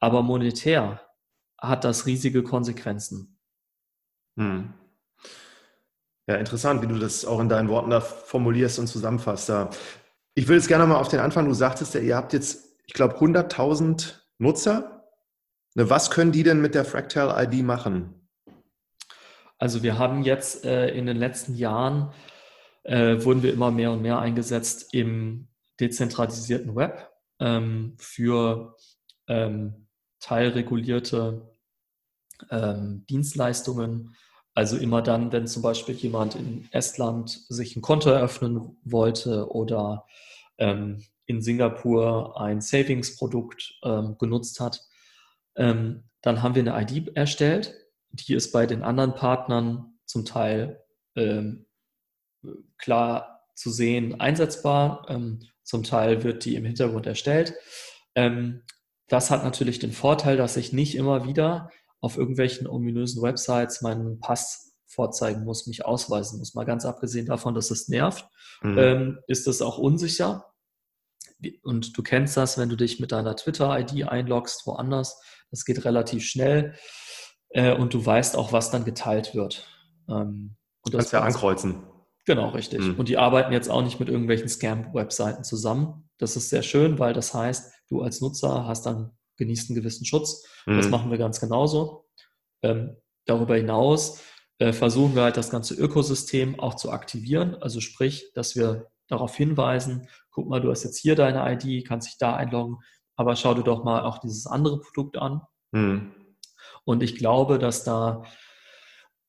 [0.00, 1.00] Aber monetär
[1.60, 3.38] hat das riesige Konsequenzen.
[4.36, 4.74] Hm.
[6.26, 9.52] Ja, interessant, wie du das auch in deinen Worten da formulierst und zusammenfasst.
[10.34, 12.94] Ich will jetzt gerne mal auf den Anfang, du sagtest ja, ihr habt jetzt, ich
[12.94, 15.04] glaube, 100.000 Nutzer.
[15.74, 18.21] Ne, was können die denn mit der Fractal ID machen?
[19.62, 22.12] Also wir haben jetzt äh, in den letzten Jahren,
[22.82, 25.46] äh, wurden wir immer mehr und mehr eingesetzt im
[25.78, 28.74] dezentralisierten Web ähm, für
[29.28, 29.86] ähm,
[30.18, 31.48] teilregulierte
[32.50, 34.16] ähm, Dienstleistungen.
[34.52, 40.06] Also immer dann, wenn zum Beispiel jemand in Estland sich ein Konto eröffnen wollte oder
[40.58, 44.80] ähm, in Singapur ein Savings-Produkt ähm, genutzt hat,
[45.54, 47.76] ähm, dann haben wir eine ID erstellt
[48.12, 50.84] die ist bei den anderen Partnern zum Teil
[51.16, 51.66] ähm,
[52.78, 55.06] klar zu sehen einsetzbar.
[55.08, 57.54] Ähm, zum Teil wird die im Hintergrund erstellt.
[58.14, 58.62] Ähm,
[59.08, 64.20] das hat natürlich den Vorteil, dass ich nicht immer wieder auf irgendwelchen ominösen Websites meinen
[64.20, 66.54] Pass vorzeigen muss, mich ausweisen muss.
[66.54, 68.26] Mal ganz abgesehen davon, dass es nervt,
[68.62, 68.78] mhm.
[68.78, 70.52] ähm, ist es auch unsicher.
[71.62, 75.20] Und du kennst das, wenn du dich mit deiner Twitter-ID einloggst, woanders.
[75.50, 76.74] Das geht relativ schnell.
[77.52, 79.66] Äh, und du weißt auch, was dann geteilt wird.
[80.08, 81.82] Ähm, und das kannst ja ankreuzen.
[82.24, 82.80] Genau, richtig.
[82.80, 82.94] Mhm.
[82.98, 86.08] Und die arbeiten jetzt auch nicht mit irgendwelchen Scam-Webseiten zusammen.
[86.18, 90.04] Das ist sehr schön, weil das heißt, du als Nutzer hast dann genießt einen gewissen
[90.04, 90.46] Schutz.
[90.66, 90.76] Mhm.
[90.76, 92.06] Das machen wir ganz genauso.
[92.62, 92.96] Ähm,
[93.26, 94.20] darüber hinaus
[94.58, 97.56] äh, versuchen wir halt das ganze Ökosystem auch zu aktivieren.
[97.56, 102.08] Also sprich, dass wir darauf hinweisen, guck mal, du hast jetzt hier deine ID, kannst
[102.08, 102.78] dich da einloggen,
[103.16, 105.42] aber schau dir doch mal auch dieses andere Produkt an.
[105.72, 106.12] Mhm.
[106.84, 108.24] Und ich glaube, dass da,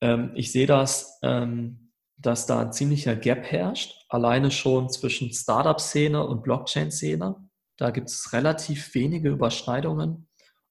[0.02, 6.26] ähm, ich sehe das, ähm, dass da ein ziemlicher Gap herrscht, alleine schon zwischen Startup-Szene
[6.26, 7.36] und Blockchain-Szene.
[7.78, 10.28] Da gibt es relativ wenige Überschneidungen.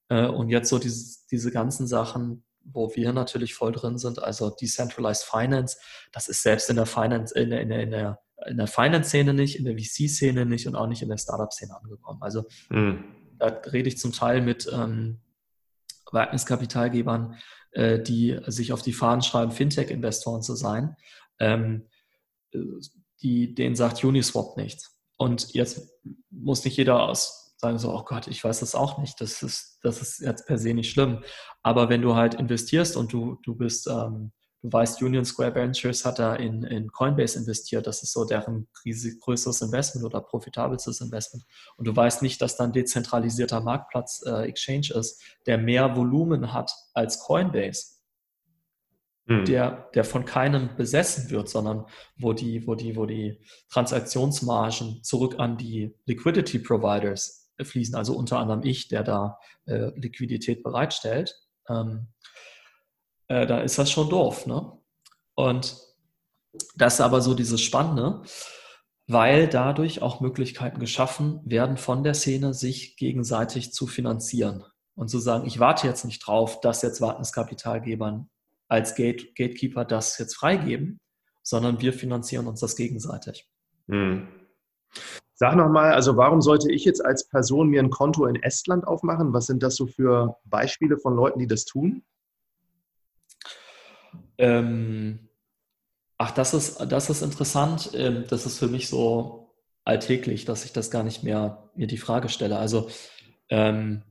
[0.08, 4.50] Äh, und jetzt so diese, diese ganzen Sachen, wo wir natürlich voll drin sind, also
[4.50, 5.78] Decentralized Finance,
[6.12, 9.34] das ist selbst in der Finance, in der, in der, in der, in der Finance-Szene
[9.34, 12.22] nicht, in der VC-Szene nicht und auch nicht in der Startup-Szene angekommen.
[12.22, 13.04] Also mhm.
[13.38, 15.20] da rede ich zum Teil mit ähm,
[16.12, 17.36] Wagniskapitalgebern,
[17.72, 20.96] äh, die sich auf die Fahnen schreiben, Fintech-Investoren zu sein.
[21.38, 21.88] Ähm,
[23.22, 24.98] die, denen sagt Uniswap nichts.
[25.16, 25.88] Und jetzt
[26.30, 29.20] muss nicht jeder aus sagen so, oh Gott, ich weiß das auch nicht.
[29.20, 31.22] Das ist, das ist jetzt per se nicht schlimm.
[31.62, 34.32] Aber wenn du halt investierst und du, du bist, ähm,
[34.62, 38.68] du weißt, Union Square Ventures hat da in, in Coinbase investiert, das ist so deren
[38.84, 41.44] riesig größeres Investment oder profitabelstes Investment.
[41.76, 46.52] Und du weißt nicht, dass da ein dezentralisierter Marktplatz äh, Exchange ist, der mehr Volumen
[46.52, 48.02] hat als Coinbase
[49.26, 49.44] hm.
[49.44, 51.86] der, der von keinem besessen wird, sondern
[52.16, 53.38] wo die, wo die, wo die
[53.70, 60.62] Transaktionsmargen zurück an die Liquidity Providers fließen, also unter anderem ich, der da äh, Liquidität
[60.62, 61.36] bereitstellt,
[61.68, 62.08] ähm,
[63.28, 64.46] äh, da ist das schon doof.
[64.46, 64.72] Ne?
[65.34, 65.76] Und
[66.76, 68.22] das ist aber so dieses Spannende,
[69.06, 74.64] weil dadurch auch Möglichkeiten geschaffen werden von der Szene, sich gegenseitig zu finanzieren
[74.94, 78.28] und zu sagen, ich warte jetzt nicht drauf, dass jetzt Wartenskapitalgebern
[78.68, 81.00] als Gate, Gatekeeper das jetzt freigeben,
[81.42, 83.48] sondern wir finanzieren uns das gegenseitig.
[83.88, 84.28] Hm.
[85.34, 89.32] Sag nochmal, also warum sollte ich jetzt als Person mir ein Konto in Estland aufmachen?
[89.32, 92.04] Was sind das so für Beispiele von Leuten, die das tun?
[94.42, 95.28] Ähm,
[96.18, 97.92] ach, das ist, das ist interessant.
[97.94, 101.96] Ähm, das ist für mich so alltäglich, dass ich das gar nicht mehr mir die
[101.96, 102.58] Frage stelle.
[102.58, 102.90] Also
[103.50, 104.02] ähm,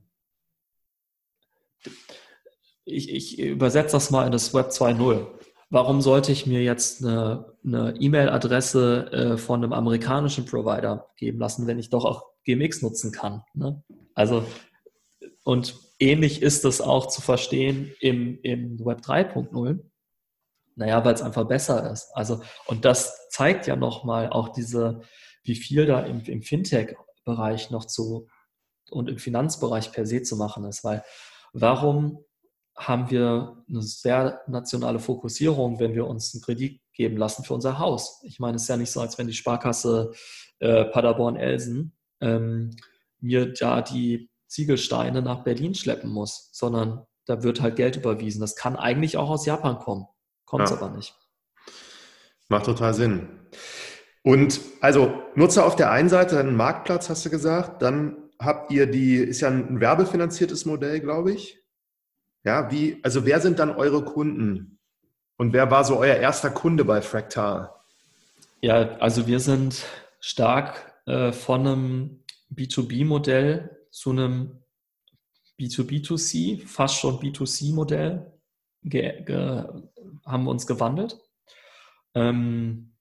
[2.86, 5.26] ich, ich übersetze das mal in das Web 2.0.
[5.68, 11.78] Warum sollte ich mir jetzt eine, E-Mail-Adresse äh, von einem amerikanischen Provider geben lassen, wenn
[11.78, 13.42] ich doch auch GMX nutzen kann?
[13.52, 13.82] Ne?
[14.14, 14.44] Also,
[15.44, 19.80] und ähnlich ist es auch zu verstehen im, im Web 3.0.
[20.74, 22.10] Naja, weil es einfach besser ist.
[22.14, 25.02] Also, und das zeigt ja nochmal auch diese,
[25.42, 28.28] wie viel da im, im Fintech-Bereich noch zu
[28.90, 31.02] und im Finanzbereich per se zu machen ist, weil
[31.52, 32.24] warum
[32.76, 37.78] haben wir eine sehr nationale Fokussierung, wenn wir uns einen Kredit geben lassen für unser
[37.78, 38.20] Haus.
[38.24, 40.12] Ich meine, es ist ja nicht so, als wenn die Sparkasse
[40.58, 42.70] äh, Paderborn-Elsen ähm,
[43.20, 48.40] mir da die Ziegelsteine nach Berlin schleppen muss, sondern da wird halt Geld überwiesen.
[48.40, 50.06] Das kann eigentlich auch aus Japan kommen,
[50.52, 50.76] kommt es ja.
[50.76, 51.16] aber nicht.
[52.48, 53.26] Macht total Sinn.
[54.22, 58.86] Und also Nutzer auf der einen Seite, einen Marktplatz, hast du gesagt, dann habt ihr
[58.86, 61.58] die, ist ja ein werbefinanziertes Modell, glaube ich.
[62.44, 64.78] Ja, wie, also wer sind dann eure Kunden?
[65.38, 67.72] Und wer war so euer erster Kunde bei Fractal?
[68.60, 69.82] Ja, also wir sind
[70.20, 72.24] stark äh, von einem
[72.54, 74.62] B2B-Modell zu einem
[75.58, 78.30] B2B2C, fast schon B2C-Modell
[80.24, 81.18] haben wir uns gewandelt.
[82.14, 82.94] Ähm,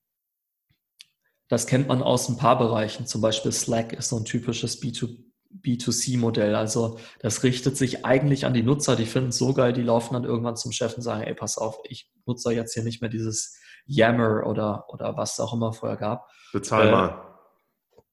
[1.47, 3.05] das kennt man aus ein paar Bereichen.
[3.05, 5.31] Zum Beispiel Slack ist so ein typisches B2B.
[5.59, 6.55] B2C-Modell.
[6.55, 10.13] Also das richtet sich eigentlich an die Nutzer, die finden es so geil, die laufen
[10.13, 13.09] dann irgendwann zum Chef und sagen, ey, pass auf, ich nutze jetzt hier nicht mehr
[13.09, 16.29] dieses Yammer oder, oder was es auch immer vorher gab.
[16.53, 17.37] Bezahl äh, mal.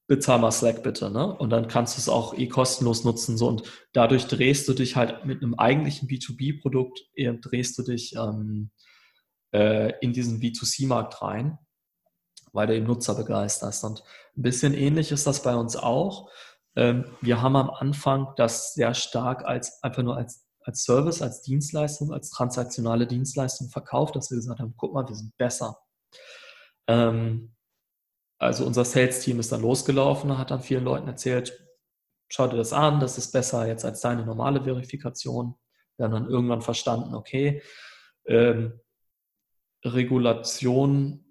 [0.07, 1.33] bezahl mal Slack bitte, ne?
[1.35, 3.37] Und dann kannst du es auch eh kostenlos nutzen.
[3.37, 8.71] So und dadurch drehst du dich halt mit einem eigentlichen B2B-Produkt, drehst du dich ähm,
[9.53, 11.57] äh, in diesen B2C-Markt rein,
[12.53, 13.83] weil du eben Nutzer begeisterst.
[13.83, 14.03] Und
[14.37, 16.29] ein bisschen ähnlich ist das bei uns auch.
[16.75, 21.41] Ähm, wir haben am Anfang das sehr stark als einfach nur als, als Service, als
[21.41, 25.77] Dienstleistung, als transaktionale Dienstleistung verkauft, dass wir gesagt haben, guck mal, wir sind besser.
[26.87, 27.55] Ähm,
[28.39, 31.59] also unser Sales-Team ist dann losgelaufen, hat dann vielen Leuten erzählt,
[32.29, 35.55] schau dir das an, das ist besser jetzt als deine normale Verifikation.
[35.97, 37.61] Wir haben dann irgendwann verstanden, okay,
[38.25, 38.79] ähm,
[39.83, 41.23] Regulation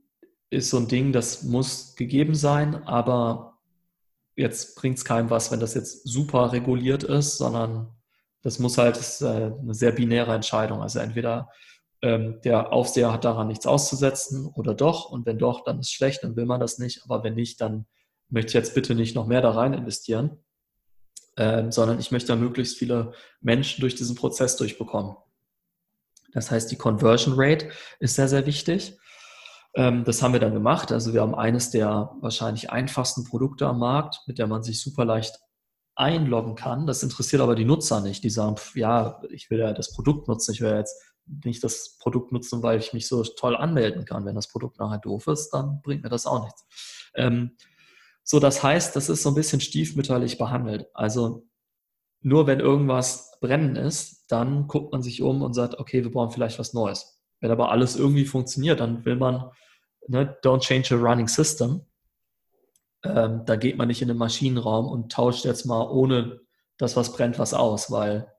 [0.50, 3.58] ist so ein Ding, das muss gegeben sein, aber
[4.36, 7.88] jetzt bringt es keinem was, wenn das jetzt super reguliert ist, sondern
[8.42, 10.80] das muss halt das äh, eine sehr binäre Entscheidung.
[10.80, 11.50] Also entweder
[12.02, 15.10] ähm, der Aufseher hat daran nichts auszusetzen oder doch.
[15.10, 17.02] Und wenn doch, dann ist schlecht, dann will man das nicht.
[17.04, 17.86] Aber wenn nicht, dann
[18.28, 20.38] möchte ich jetzt bitte nicht noch mehr da rein investieren,
[21.36, 25.16] ähm, sondern ich möchte möglichst viele Menschen durch diesen Prozess durchbekommen.
[26.32, 27.70] Das heißt, die Conversion Rate
[28.00, 28.98] ist sehr, sehr wichtig.
[29.74, 30.92] Ähm, das haben wir dann gemacht.
[30.92, 35.04] Also wir haben eines der wahrscheinlich einfachsten Produkte am Markt, mit der man sich super
[35.04, 35.38] leicht
[35.94, 36.86] einloggen kann.
[36.86, 38.22] Das interessiert aber die Nutzer nicht.
[38.24, 41.98] Die sagen, ja, ich will ja das Produkt nutzen, ich will ja jetzt nicht das
[41.98, 44.24] Produkt nutzen, weil ich mich so toll anmelden kann.
[44.24, 46.64] Wenn das Produkt nachher doof ist, dann bringt mir das auch nichts.
[47.14, 47.56] Ähm,
[48.22, 50.86] so, das heißt, das ist so ein bisschen stiefmütterlich behandelt.
[50.94, 51.47] Also
[52.20, 56.30] nur wenn irgendwas brennen ist, dann guckt man sich um und sagt, okay, wir brauchen
[56.30, 57.20] vielleicht was Neues.
[57.40, 59.50] Wenn aber alles irgendwie funktioniert, dann will man,
[60.08, 61.82] ne, don't change a running system.
[63.04, 66.40] Ähm, da geht man nicht in den Maschinenraum und tauscht jetzt mal ohne
[66.78, 68.32] das, was brennt, was aus, weil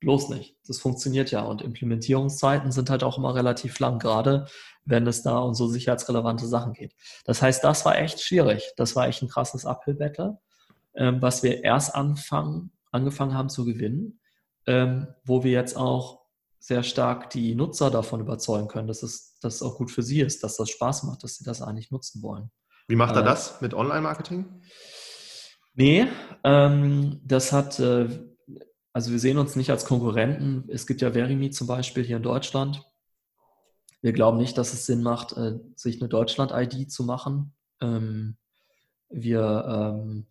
[0.00, 0.56] bloß nicht.
[0.66, 4.46] Das funktioniert ja und Implementierungszeiten sind halt auch immer relativ lang, gerade
[4.84, 6.94] wenn es da um so sicherheitsrelevante Sachen geht.
[7.24, 8.72] Das heißt, das war echt schwierig.
[8.76, 10.38] Das war echt ein krasses Uphill-Battle,
[10.94, 14.20] ähm, was wir erst anfangen, angefangen haben zu gewinnen,
[14.66, 16.22] ähm, wo wir jetzt auch
[16.58, 20.20] sehr stark die Nutzer davon überzeugen können, dass es, dass es auch gut für sie
[20.20, 22.50] ist, dass das Spaß macht, dass sie das eigentlich nutzen wollen.
[22.86, 24.62] Wie macht er äh, das mit Online-Marketing?
[25.74, 26.06] Nee,
[26.44, 28.08] ähm, das hat äh,
[28.92, 30.68] also wir sehen uns nicht als Konkurrenten.
[30.68, 32.86] Es gibt ja Verimi zum Beispiel hier in Deutschland.
[34.02, 37.54] Wir glauben nicht, dass es Sinn macht, äh, sich eine Deutschland-ID zu machen.
[37.80, 38.36] Ähm,
[39.08, 40.26] wir ähm,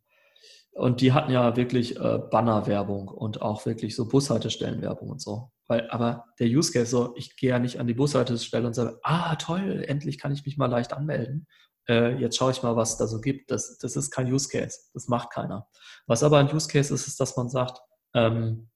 [0.74, 5.52] und die hatten ja wirklich äh, Bannerwerbung und auch wirklich so Bushaltestellenwerbung und so.
[5.68, 9.00] Weil, aber der Use Case so, ich gehe ja nicht an die Bushaltestelle und sage,
[9.04, 11.48] ah toll, endlich kann ich mich mal leicht anmelden.
[11.90, 13.52] Äh, jetzt schaue ich mal, was da so gibt.
[13.52, 14.80] Das, das ist kein Use Case.
[14.94, 15.68] Das macht keiner.
[16.08, 17.82] Was aber ein Use Case ist, ist, dass man sagt,
[18.14, 18.70] ähm,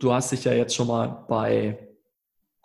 [0.00, 1.87] du hast dich ja jetzt schon mal bei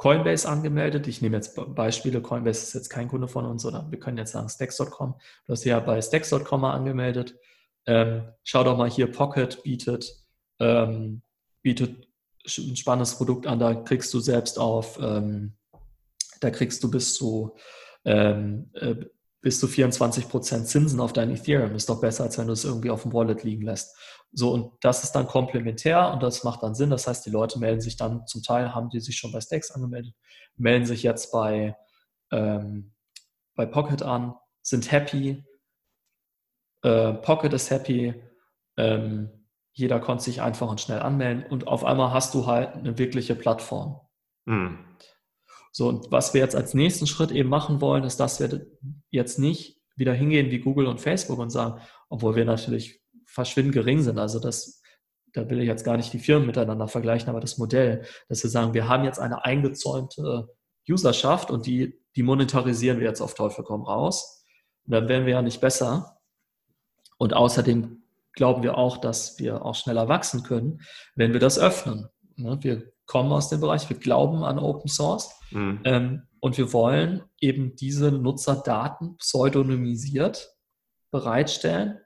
[0.03, 1.07] Coinbase angemeldet.
[1.07, 2.21] Ich nehme jetzt Beispiele.
[2.21, 5.15] Coinbase ist jetzt kein Kunde von uns, oder wir können jetzt sagen Stacks.com.
[5.45, 7.39] Du hast ja bei Stacks.com mal angemeldet.
[7.85, 10.25] Ähm, schau doch mal hier, Pocket bietet,
[10.59, 11.21] ähm,
[11.61, 12.09] bietet
[12.45, 13.59] ein spannendes Produkt an.
[13.59, 15.53] Da kriegst du selbst auf, ähm,
[16.41, 17.55] da kriegst du bis zu
[18.03, 19.05] ähm, äh,
[19.43, 21.75] bis zu 24% Zinsen auf dein Ethereum.
[21.75, 23.95] Ist doch besser, als wenn du es irgendwie auf dem Wallet liegen lässt.
[24.31, 26.89] So, und das ist dann komplementär und das macht dann Sinn.
[26.89, 29.69] Das heißt, die Leute melden sich dann, zum Teil haben die sich schon bei Stacks
[29.69, 30.15] angemeldet,
[30.55, 31.75] melden sich jetzt bei,
[32.31, 32.93] ähm,
[33.53, 35.45] bei Pocket an, sind happy.
[36.81, 38.15] Äh, Pocket ist happy.
[38.77, 39.29] Ähm,
[39.73, 43.35] jeder konnte sich einfach und schnell anmelden und auf einmal hast du halt eine wirkliche
[43.35, 43.99] Plattform.
[44.45, 44.79] Mhm.
[45.75, 48.67] So, und was wir jetzt als nächsten Schritt eben machen wollen, ist, dass wir
[49.09, 54.01] jetzt nicht wieder hingehen wie Google und Facebook und sagen, obwohl wir natürlich verschwindend gering
[54.03, 54.19] sind.
[54.19, 54.83] Also das,
[55.33, 58.51] da will ich jetzt gar nicht die Firmen miteinander vergleichen, aber das Modell, dass wir
[58.51, 60.47] sagen, wir haben jetzt eine eingezäunte
[60.87, 64.45] Userschaft und die, die monetarisieren wir jetzt auf Teufel komm raus.
[64.85, 66.19] Und dann werden wir ja nicht besser.
[67.17, 68.03] Und außerdem
[68.33, 70.81] glauben wir auch, dass wir auch schneller wachsen können,
[71.15, 72.09] wenn wir das öffnen.
[72.35, 75.81] Ne, wir kommen aus dem Bereich, wir glauben an Open Source mhm.
[75.83, 80.55] ähm, und wir wollen eben diese Nutzerdaten pseudonymisiert
[81.11, 81.99] bereitstellen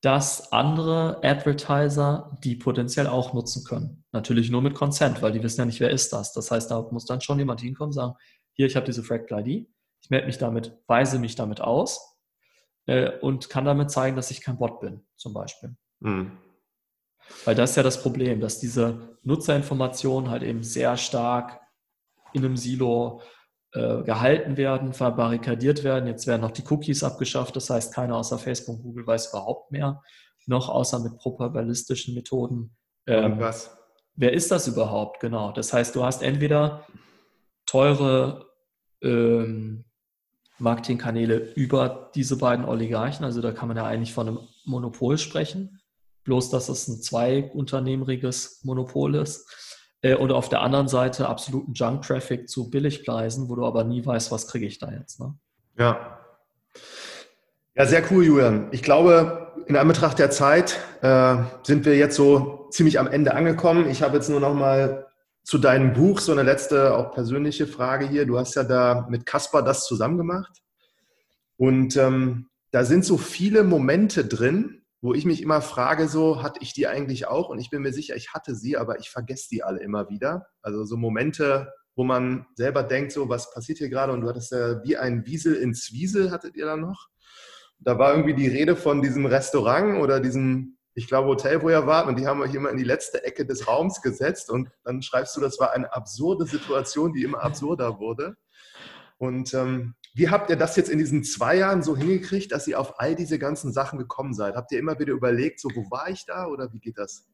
[0.00, 4.04] dass andere Advertiser die potenziell auch nutzen können.
[4.12, 6.32] Natürlich nur mit Consent, weil die wissen ja nicht, wer ist das.
[6.32, 8.14] Das heißt, da muss dann schon jemand hinkommen und sagen,
[8.52, 9.68] hier, ich habe diese Fractal ID,
[10.02, 12.16] ich melde mich damit, weise mich damit aus
[12.86, 15.76] äh, und kann damit zeigen, dass ich kein Bot bin, zum Beispiel.
[16.00, 16.32] Mhm.
[17.44, 21.59] Weil das ist ja das Problem, dass diese Nutzerinformationen halt eben sehr stark
[22.32, 23.20] in einem Silo
[23.72, 26.08] äh, gehalten werden, verbarrikadiert werden.
[26.08, 29.70] Jetzt werden noch die Cookies abgeschafft, das heißt, keiner außer Facebook und Google weiß überhaupt
[29.70, 30.02] mehr,
[30.46, 32.76] noch außer mit probabilistischen Methoden.
[33.06, 33.76] Ähm, was?
[34.16, 35.20] Wer ist das überhaupt?
[35.20, 35.52] Genau.
[35.52, 36.84] Das heißt, du hast entweder
[37.64, 38.46] teure
[39.02, 39.84] ähm,
[40.58, 45.80] Marketingkanäle über diese beiden Oligarchen, also da kann man ja eigentlich von einem Monopol sprechen,
[46.24, 49.48] bloß dass es ein zweiunternehmeriges Monopol ist
[50.02, 54.30] äh, und auf der anderen Seite absoluten Junk-Traffic zu Billigpreisen, wo du aber nie weißt,
[54.30, 55.20] was kriege ich da jetzt.
[55.20, 55.34] Ne?
[55.78, 56.18] Ja.
[57.74, 58.68] Ja, sehr cool, Julian.
[58.72, 63.88] Ich glaube, in Anbetracht der Zeit äh, sind wir jetzt so ziemlich am Ende angekommen.
[63.88, 65.06] Ich habe jetzt nur noch mal
[65.44, 68.26] zu deinem Buch so eine letzte, auch persönliche Frage hier.
[68.26, 70.60] Du hast ja da mit Caspar das zusammen gemacht.
[71.56, 76.60] Und ähm, da sind so viele Momente drin, wo ich mich immer frage, so hatte
[76.62, 79.48] ich die eigentlich auch und ich bin mir sicher, ich hatte sie, aber ich vergesse
[79.50, 80.46] die alle immer wieder.
[80.62, 84.52] Also so Momente, wo man selber denkt, so was passiert hier gerade und du hattest
[84.52, 87.08] ja wie ein Wiesel in Zwiesel, hattet ihr da noch?
[87.78, 91.86] Da war irgendwie die Rede von diesem Restaurant oder diesem, ich glaube, Hotel, wo ihr
[91.86, 95.00] wart und die haben euch immer in die letzte Ecke des Raums gesetzt und dann
[95.00, 98.36] schreibst du, das war eine absurde Situation, die immer absurder wurde.
[99.16, 102.80] Und ähm, wie habt ihr das jetzt in diesen zwei Jahren so hingekriegt, dass ihr
[102.80, 104.56] auf all diese ganzen Sachen gekommen seid?
[104.56, 107.26] Habt ihr immer wieder überlegt, so wo war ich da oder wie geht das?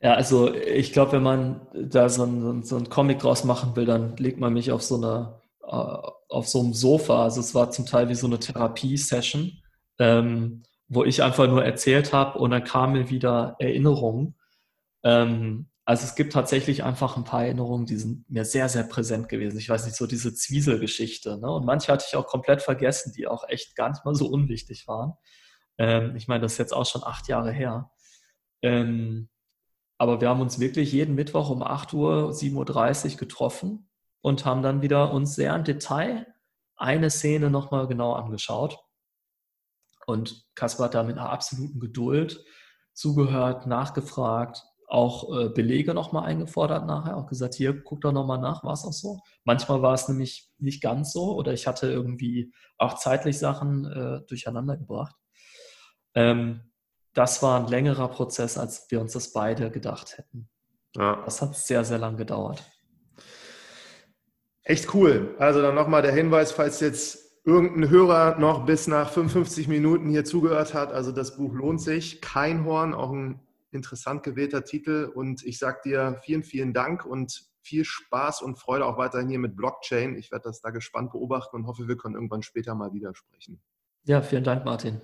[0.00, 4.16] Ja, also ich glaube, wenn man da so ein, so Comic draus machen will, dann
[4.16, 7.24] legt man mich auf so einer äh, auf so einem Sofa.
[7.24, 9.58] Also es war zum Teil wie so eine Therapie-Session,
[9.98, 14.34] ähm, wo ich einfach nur erzählt habe und dann kamen mir wieder Erinnerungen.
[15.04, 19.28] Ähm, also es gibt tatsächlich einfach ein paar Erinnerungen, die sind mir sehr, sehr präsent
[19.28, 19.58] gewesen.
[19.58, 21.36] Ich weiß nicht, so diese Zwiesel-Geschichte.
[21.36, 21.50] Ne?
[21.50, 24.88] Und manche hatte ich auch komplett vergessen, die auch echt gar nicht mal so unwichtig
[24.88, 25.12] waren.
[25.76, 27.90] Ähm, ich meine, das ist jetzt auch schon acht Jahre her.
[28.62, 29.28] Ähm,
[29.98, 33.90] aber wir haben uns wirklich jeden Mittwoch um 8 Uhr, 7.30 Uhr getroffen
[34.22, 36.26] und haben dann wieder uns sehr im Detail
[36.74, 38.78] eine Szene nochmal genau angeschaut.
[40.06, 42.42] Und Kaspar hat da mit einer absoluten Geduld
[42.94, 48.62] zugehört, nachgefragt, auch äh, Belege nochmal eingefordert nachher, auch gesagt, hier, guck doch nochmal nach,
[48.62, 49.20] war es auch so.
[49.42, 54.20] Manchmal war es nämlich nicht ganz so oder ich hatte irgendwie auch zeitlich Sachen äh,
[54.28, 55.16] durcheinander gebracht.
[56.14, 56.72] Ähm,
[57.14, 60.50] das war ein längerer Prozess, als wir uns das beide gedacht hätten.
[60.94, 61.22] Ja.
[61.24, 62.62] Das hat sehr, sehr lang gedauert.
[64.62, 65.34] Echt cool.
[65.38, 70.26] Also dann nochmal der Hinweis, falls jetzt irgendein Hörer noch bis nach 55 Minuten hier
[70.26, 70.92] zugehört hat.
[70.92, 72.20] Also das Buch lohnt sich.
[72.20, 73.40] Kein Horn, auch ein
[73.72, 75.10] interessant gewählter Titel.
[75.14, 79.38] Und ich sage dir vielen, vielen Dank und viel Spaß und Freude auch weiterhin hier
[79.38, 80.16] mit Blockchain.
[80.16, 83.60] Ich werde das da gespannt beobachten und hoffe, wir können irgendwann später mal wieder sprechen.
[84.04, 85.00] Ja, vielen Dank, Martin.